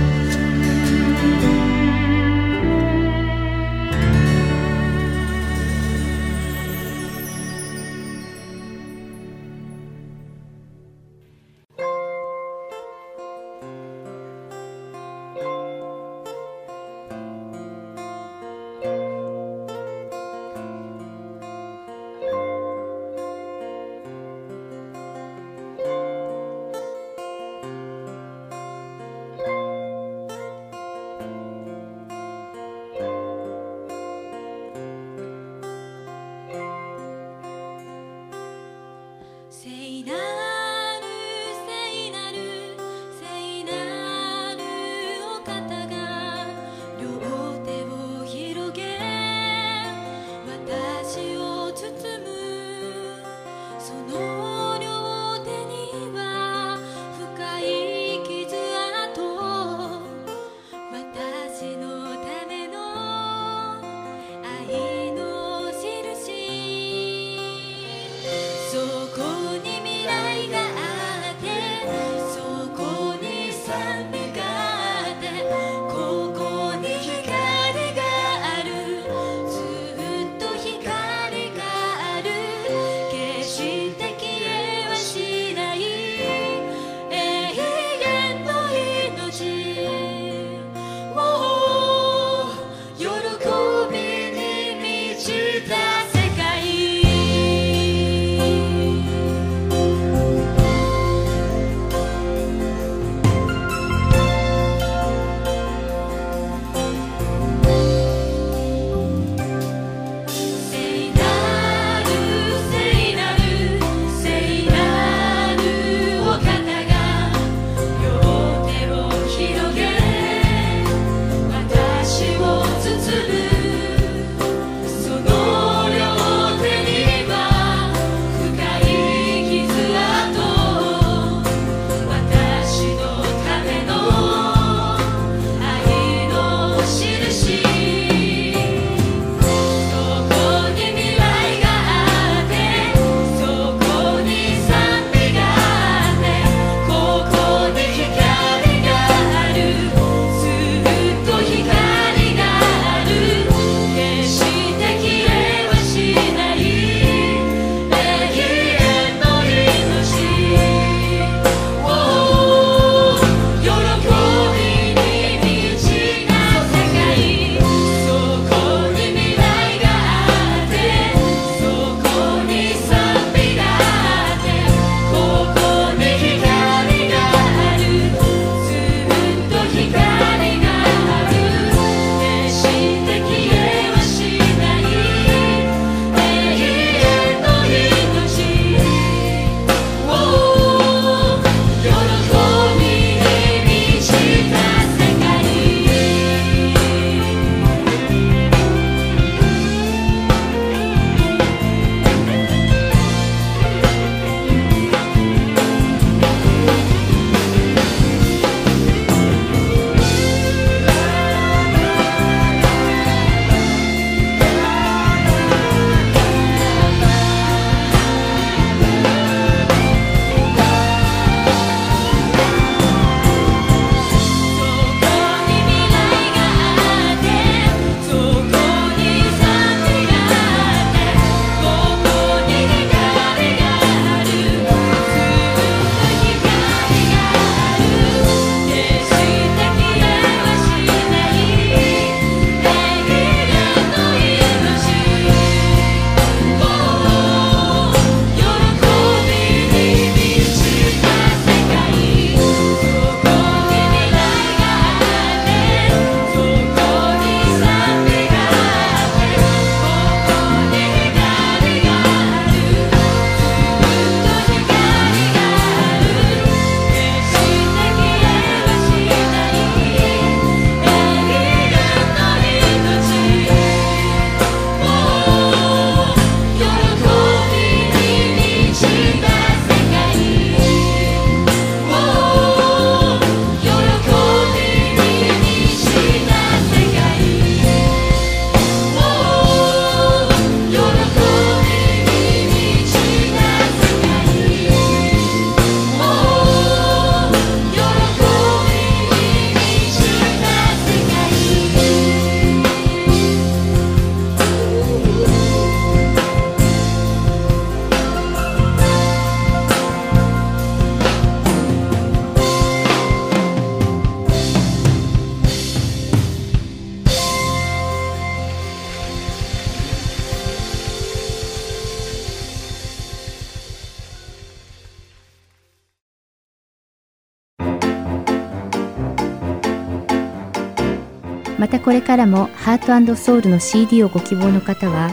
[331.79, 335.11] たこれからもハートソウルの CD をご希望の方は、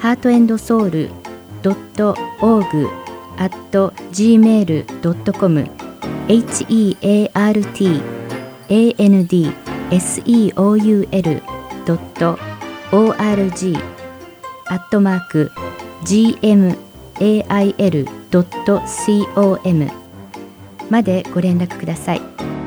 [0.00, 1.10] ハートソウル
[1.62, 2.88] .org
[3.36, 3.54] at
[4.12, 5.66] gmail.com
[6.28, 6.64] heart
[8.98, 9.28] and
[9.90, 10.98] seoul.org
[14.70, 15.50] アットマーク
[16.04, 16.76] gmail.com
[20.90, 22.57] までご連絡ください。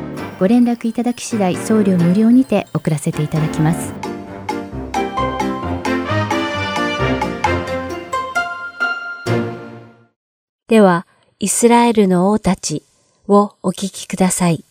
[0.41, 3.93] ご連絡いただき次第送料無料にて送らせていただきます。
[10.67, 11.05] では、
[11.37, 12.81] イスラエルの王たち
[13.27, 14.65] をお聞きください。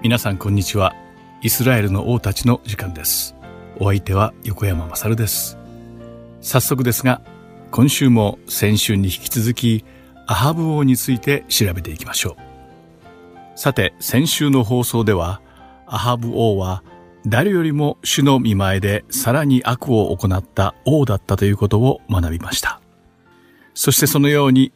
[0.00, 0.94] 皆さんこんにちは。
[1.42, 3.36] イスラエルの王たちの時間です。
[3.78, 5.59] お相手は横山まさるです。
[6.40, 7.22] 早速ですが、
[7.70, 9.84] 今週も先週に引き続き、
[10.26, 13.58] アハブ王について調べていきましょう。
[13.58, 15.40] さて、先週の放送では、
[15.86, 16.82] アハブ王は
[17.26, 22.80] 誰よりも主の見前でさらに悪を行った王だったということを学びました。
[23.74, 24.72] そしてそのように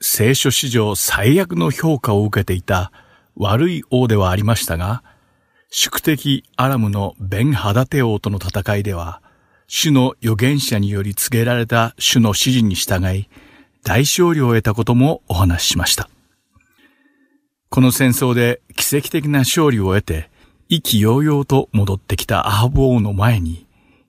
[0.00, 2.92] 聖書史上最悪の評価を受けていた
[3.36, 5.02] 悪い王ではありましたが、
[5.70, 9.22] 宿敵アラムのベン・ハダテ王との戦いでは、
[9.72, 13.28] 主の預言者により告げられた主の指示に従い、
[13.84, 16.10] 大勝利を得たこともお話ししました。
[17.68, 20.28] この戦争で奇跡的な勝利を得て、
[20.68, 23.64] 意気揚々と戻ってきたアハブ王の前に、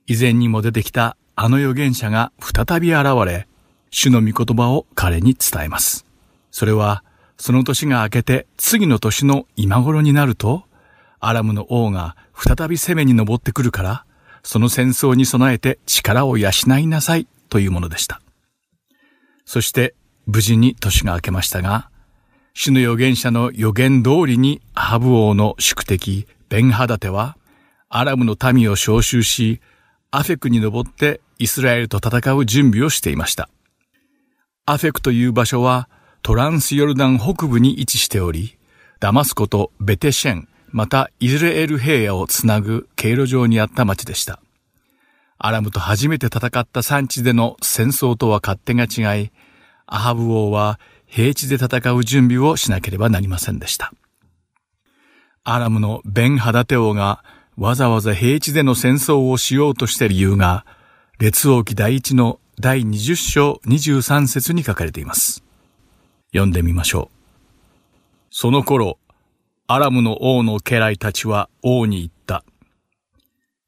[0.08, 3.48] 以前にも出てきたあの預言者が再び現れ、
[3.92, 6.08] 主の御言葉を彼に伝えます。
[6.50, 7.04] それは、
[7.38, 10.64] その年が明けて次の年の今頃になると、
[11.20, 14.06] アラムの王が再び攻めに登ってくるから、
[14.44, 18.22] その戦争に備えて力を養いなさいというものでした。
[19.46, 19.94] そして
[20.26, 21.90] 無事に年が明けましたが、
[22.54, 27.38] 主の預言者の予言通りにアハブ王の宿敵ベンハダテは
[27.90, 29.62] アラムの民を召集し、
[30.12, 33.50] アフェクに登ってイスラエルと戦う準備をしていました。
[34.66, 35.90] アフェクという場所は
[36.22, 38.58] トランスヨルダン北部に位置しており、
[39.00, 44.40] ダマスコとベテシェン、またイズレエル平野をつなぐ経路上にあった町でした。
[45.38, 49.32] アラムと初めて戦った産地での戦争とは勝手が違い、
[49.88, 53.92] アハブ王は平地で戦う準備をしなければなりませんでした。
[55.44, 57.24] アラムのベン・ハダテ王が
[57.58, 60.66] わざわざ平地での戦争をしようとした理由が、
[61.20, 65.44] 列王記第一の第20章23節に書かれています。
[66.32, 67.18] 読んでみましょう。
[68.30, 68.98] その頃、
[69.74, 72.44] アラムの王の家来たちは王に言った。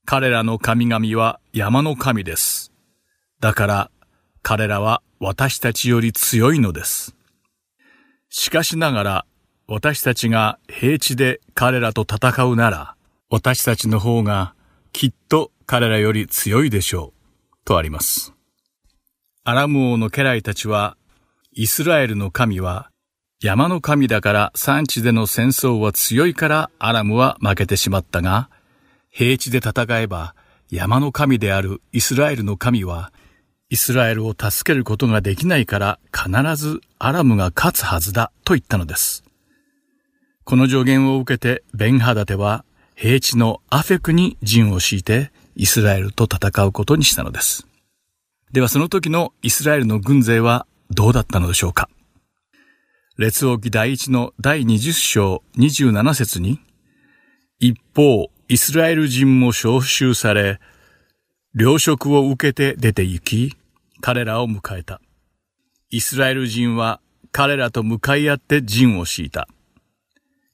[0.03, 2.73] 彼らの神々は山の神です。
[3.39, 3.91] だから
[4.41, 7.15] 彼らは私たちより強いのです。
[8.27, 9.25] しかしながら
[9.65, 12.95] 私たちが平地で彼らと戦うなら
[13.29, 14.55] 私たちの方が
[14.91, 17.55] きっと彼らより強いでしょう。
[17.63, 18.33] とあります。
[19.45, 20.97] アラム王の家来たちは
[21.53, 22.91] イスラエルの神は
[23.43, 28.49] 山の神だから産地での戦争は強いからアラムは負けてしまったが、
[29.09, 30.33] 平地で戦えば
[30.71, 33.11] 山の神であるイスラエルの神は、
[33.69, 39.25] イスラエルを助けることができないから必ずアラムが勝つはずだと言ったのです。
[40.45, 42.63] この助言を受けてベンハダテは
[42.95, 47.67] 平地のアフェクに陣を敷いてイスラエルと戦うことにしたのです。
[48.53, 51.89] ではその時のイスラエルの軍勢はどうだったのでしょうか？
[53.15, 56.59] 列王記第一の第20章27節に、
[57.59, 60.59] 一方、イスラエル人も召集され、
[61.55, 63.55] 糧食を受けて出て行き、
[64.01, 64.99] 彼らを迎えた。
[65.91, 67.01] イスラエル人は
[67.31, 69.47] 彼らと向かい合って陣を敷いた。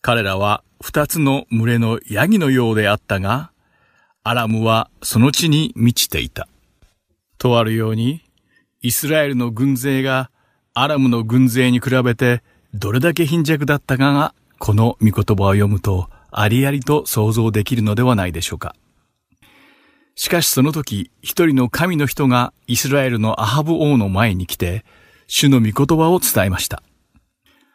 [0.02, 3.54] 彼らは二つの群れのヤギのようであったが、
[4.22, 6.50] アラムはその地に満ちていた。
[7.38, 8.22] とあるように、
[8.82, 10.30] イスラエルの軍勢が
[10.82, 12.42] アラムの軍勢に比べて
[12.74, 18.78] どれだけ貧弱だったかが、この御言葉を読むと、ありありと想像できるのではないでしょうか。
[20.16, 24.86] しかしその時、一人の神の人がイスラエルのアハブ王の前に来て、
[25.28, 26.82] 主の御言葉を伝えました。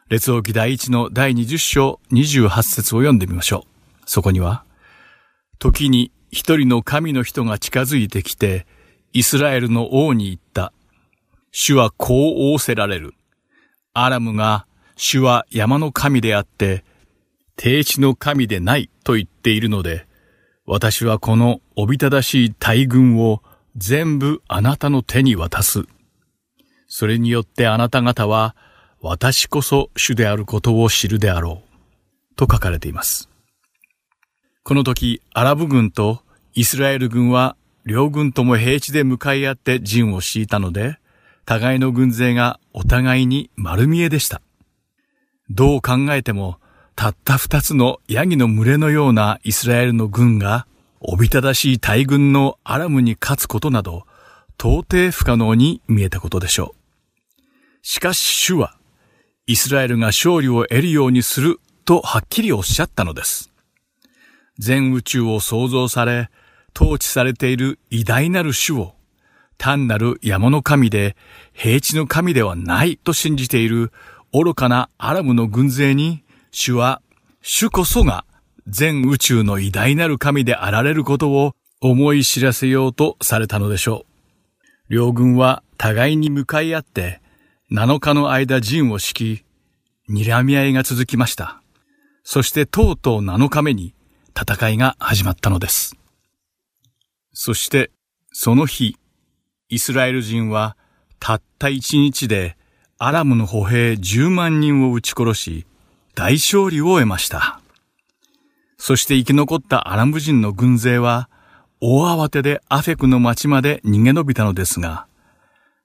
[0.08, 4.02] 列王記第一の第20章28節を読んでみましょう。
[4.06, 4.64] そこには、
[5.58, 8.66] 時に一人の神の人が近づいてきて、
[9.12, 10.72] イスラエルの王に言った。
[11.56, 13.14] 主はこう仰せられる。
[13.92, 16.84] アラムが主は山の神であって、
[17.54, 20.04] 定地の神でないと言っているので、
[20.66, 23.40] 私はこのおびただしい大軍を
[23.76, 25.84] 全部あなたの手に渡す。
[26.88, 28.56] それによってあなた方は
[29.00, 32.34] 私こそ主であることを知るであろう。
[32.34, 33.30] と書かれています。
[34.64, 36.20] この時、アラブ軍と
[36.54, 40.98] イスラエル軍は両軍とも平地で向かい合って陣を敷いたので、
[41.44, 44.40] 互いの軍勢がお互いに丸見えでした。
[45.50, 46.58] どう考えても、
[46.96, 50.66] たった二つのヤギの群れのようなイスラエルの軍が、
[51.00, 54.06] おびただしい大軍のアラムに勝つことなど、
[54.58, 57.40] 到底不可能に見えたことでしょう。
[57.82, 58.76] しかし主は、
[59.46, 63.50] イスラエルが勝利を得るようにするとはっきりおっしゃったのです。
[64.58, 66.30] 全宇宙を創造され、
[66.74, 68.93] 統治されている偉大なる主を、
[69.64, 71.16] 単なる山の神で
[71.54, 73.92] 平地の神ではないと信じている
[74.30, 77.00] 愚かなアラムの軍勢に、主は、
[77.40, 78.26] 主こそが
[78.66, 84.04] 全宇宙の偉大なる神であられることを思い知らせようとされたのでしょ
[84.90, 84.92] う。
[84.92, 87.22] 両軍は互いに向かい合って
[87.72, 91.62] 7日の間陣を敷き、睨み合いが続きました。
[92.22, 93.94] そしてとうとう7日目に
[94.38, 95.96] 戦いが始まったのです。
[97.32, 97.90] そして
[98.30, 98.98] その日、
[99.68, 100.76] イスラエル人は
[101.18, 102.56] たった一日で
[102.98, 105.66] アラムの歩兵10万人を撃ち殺し、
[106.14, 107.60] 大勝利を得ました。
[108.78, 111.28] そして生き残ったアラム人の軍勢は、
[111.80, 115.06] 大慌てでアフェクの町まで逃げ延びたのですが、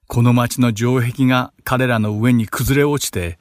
[0.07, 3.39] この町の城壁が彼らの上に崩れ落ちて、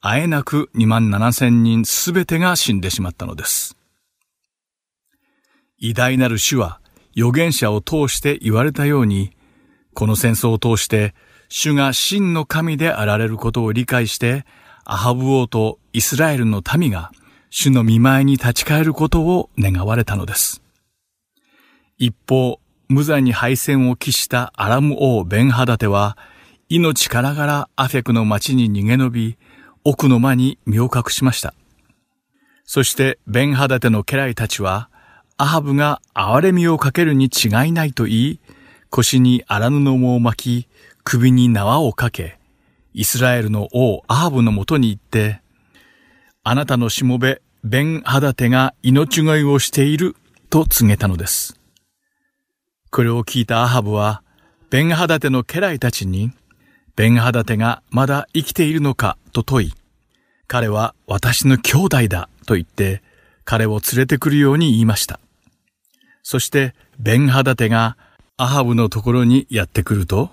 [0.00, 3.76] あえなく2万7千人すべてが死んでしまったのです。
[5.78, 6.80] 偉大なる主は
[7.16, 9.35] 預言者を通して言われたように、
[9.96, 11.14] この戦争を通して
[11.48, 14.44] 主が真の神であられることを理解して、
[14.84, 17.10] アハブ王とイスラエルの民が
[17.48, 20.60] 主の見前に立ち返ることを願われたのです。
[21.96, 26.18] 一方、無罪に敗戦を期したアラム王ベンハダテは、
[26.68, 29.38] 命からがらアフェクの町に逃げ延び、
[29.82, 31.54] 奥の間に身を隠しました。
[32.64, 34.90] そしてベンハダテの家来たちは、
[35.38, 38.40] アハブが憐れみをかけるに違いないと言い、
[38.90, 40.68] 腰に荒布を巻き、
[41.04, 42.38] 首に縄をかけ、
[42.94, 45.40] イスラエルの王アハブのもとに行って、
[46.42, 50.16] あなたのしもべ、ベンハダテが命乞いをしている
[50.50, 51.58] と告げたのです。
[52.90, 54.22] これを聞いたアハブは、
[54.70, 56.32] ベンハダテの家来たちに、
[56.94, 59.74] ベンハダテがまだ生きているのかと問い、
[60.46, 63.02] 彼は私の兄弟だと言って、
[63.44, 65.20] 彼を連れてくるように言いました。
[66.22, 67.96] そして、ベンハダテが
[68.38, 70.28] アハブのところにやってくると、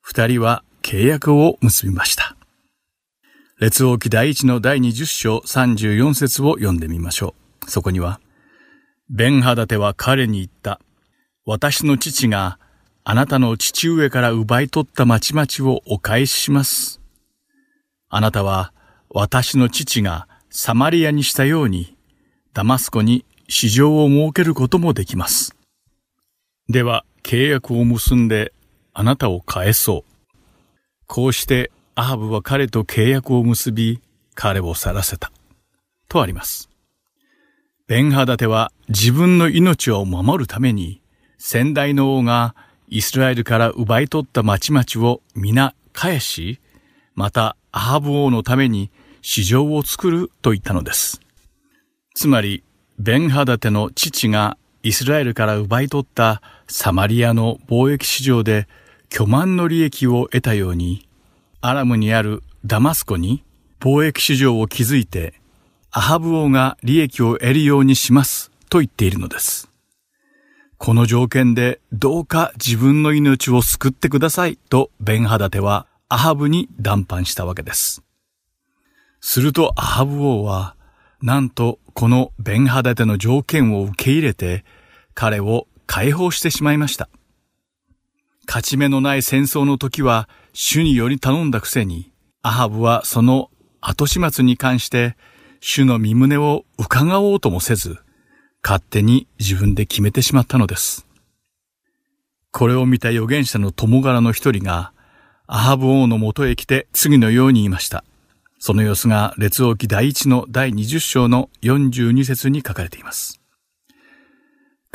[0.00, 2.36] 二人は契約を結びました。
[3.60, 7.70] 列王記第一の第二十章三十四節を読んでみましょう。
[7.70, 8.20] そこには、
[9.08, 10.80] ベンハダテは彼に言った。
[11.46, 12.58] 私の父が
[13.04, 17.00] あなたの父上から奪い取った町々をお返しします。
[18.08, 18.72] あなたは
[19.10, 21.96] 私の父がサマリアにしたように、
[22.52, 25.54] ダマスコに市場を設けることもできます。
[26.68, 28.52] では、契約を結んで
[28.92, 30.34] あなたを返そう。
[31.06, 34.00] こうしてアハブは彼と契約を結び、
[34.34, 35.32] 彼を去らせた。
[36.08, 36.68] とあります。
[37.86, 41.00] ベンハダテは自分の命を守るために、
[41.38, 42.54] 先代の王が
[42.88, 46.60] イスラエルから奪い取った町々を皆返し、
[47.14, 48.90] またアハブ王のために
[49.22, 51.20] 市場を作ると言ったのです。
[52.14, 52.62] つまり、
[52.98, 58.68] ベンハダテの父がイスラエルから奪い取ったサマリアの貿易市場で
[59.08, 61.08] 巨万の利益を得たように、
[61.62, 63.42] アラムにあるダマスコに
[63.80, 65.32] 貿易市場を築いて、
[65.90, 69.70] アハブ王が利益を得るようにしますと言っているのです。
[70.76, 78.02] この条件でどうか自分の命を救ってくださいとベンハダテはアハブに談判したわけです。
[79.22, 80.76] するとアハブ王は、
[81.22, 84.64] なんとこのベンハダテの条件を受け入れて、
[85.14, 87.08] 彼を解放してしまいました。
[88.46, 92.12] 勝ち目のない戦争の時は主により頼んだくせに、
[92.42, 93.50] アハブはその
[93.80, 95.16] 後始末に関して
[95.60, 97.98] 主の身旨を伺おうともせず、
[98.62, 101.06] 勝手に自分で決めてしまったのです。
[102.50, 104.92] これを見た預言者の友柄の一人が、
[105.46, 108.04] アハブ王のもとへ来て次のように言いました。
[108.58, 113.43] その様子が列王記第一の第二十章の四十二節に書かれています。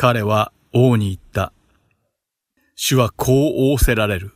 [0.02, 1.52] 彼は王に言った。
[2.78, 4.32] 主はこう仰せられる。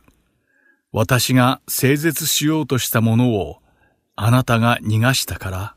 [0.92, 3.60] 私が整絶しようとしたものを
[4.14, 5.74] あなたが逃がしたから、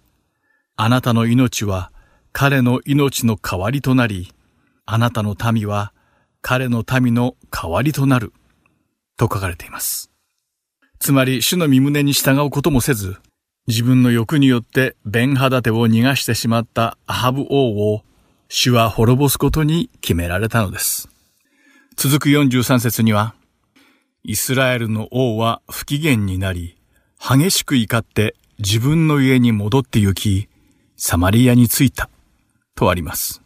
[0.75, 1.93] あなたの命は
[2.33, 4.33] 彼の命の代わりとなり、
[4.85, 5.93] あなたの民は
[6.41, 8.33] 彼の民の代わりとなる。
[9.15, 10.11] と書かれています。
[10.99, 13.15] つまり主の身胸に従うこともせず、
[13.67, 18.03] 自分の欲によって弁肌手を逃がしてしまったアハブ王を
[18.49, 21.09] 主は滅ぼすことに決められたのです。
[21.97, 23.35] 続く43節には、
[24.23, 26.77] イスラエルの王は不機嫌になり、
[27.19, 30.47] 激しく怒って自分の家に戻って行き、
[30.95, 32.09] サマリアに着いた、
[32.75, 33.41] とあります。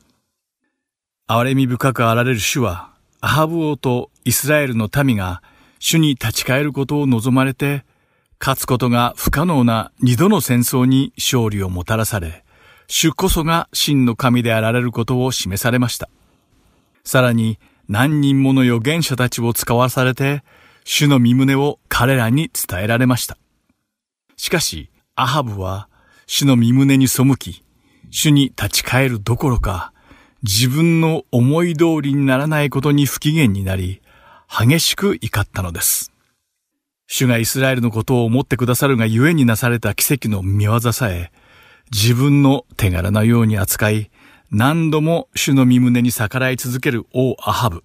[1.28, 2.92] 憐れみ深くあられる主は、
[3.22, 5.42] アハブ王とイスラエルの民が
[5.80, 7.86] 主に立ち返ることを望まれて、
[8.40, 12.44] 勝つことが不可能な二度の戦争に勝利をもたらされ、
[12.94, 16.10] 主こそが真の神であられることを示されました。
[17.06, 20.44] さらに何人もの預言者たちを使わされて、
[20.84, 23.38] 主の身旨を彼らに伝えられました。
[24.36, 25.88] しかし、アハブは
[26.28, 27.64] 主の身旨に背き、
[28.10, 29.94] 主に立ち返るどころか、
[30.44, 34.02] 自分の思い通りにならないことに不機嫌になり、
[34.50, 36.12] 激しく怒ったのです。
[37.08, 41.32] 主がイスラエルのことを思ってくださるがゆえになされた奇跡の見業さえ、
[41.92, 44.12] 自分の手柄なように扱い、
[44.50, 47.84] 何度も主の身胸に逆らい続ける王アハブ。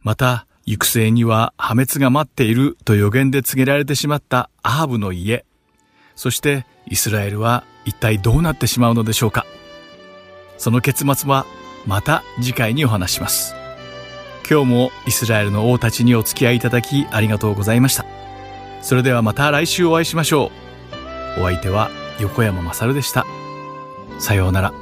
[0.00, 5.44] また、行く末には破滅が待っていると予言で告げられてしまったアハブの家。
[6.14, 9.44] そしてイスラエルは一体どうなってしまうのでしょうか。
[10.58, 11.46] その結末は
[11.84, 13.56] また次回にお話します。
[14.48, 18.04] 今日もイスラエルの王たちにお付き合いいただきありがとうございました。
[18.82, 20.52] それではまた来週お会いしましょ
[21.38, 21.40] う。
[21.40, 21.90] お相手は
[22.22, 23.26] 横山まさるでした。
[24.18, 24.81] さようなら。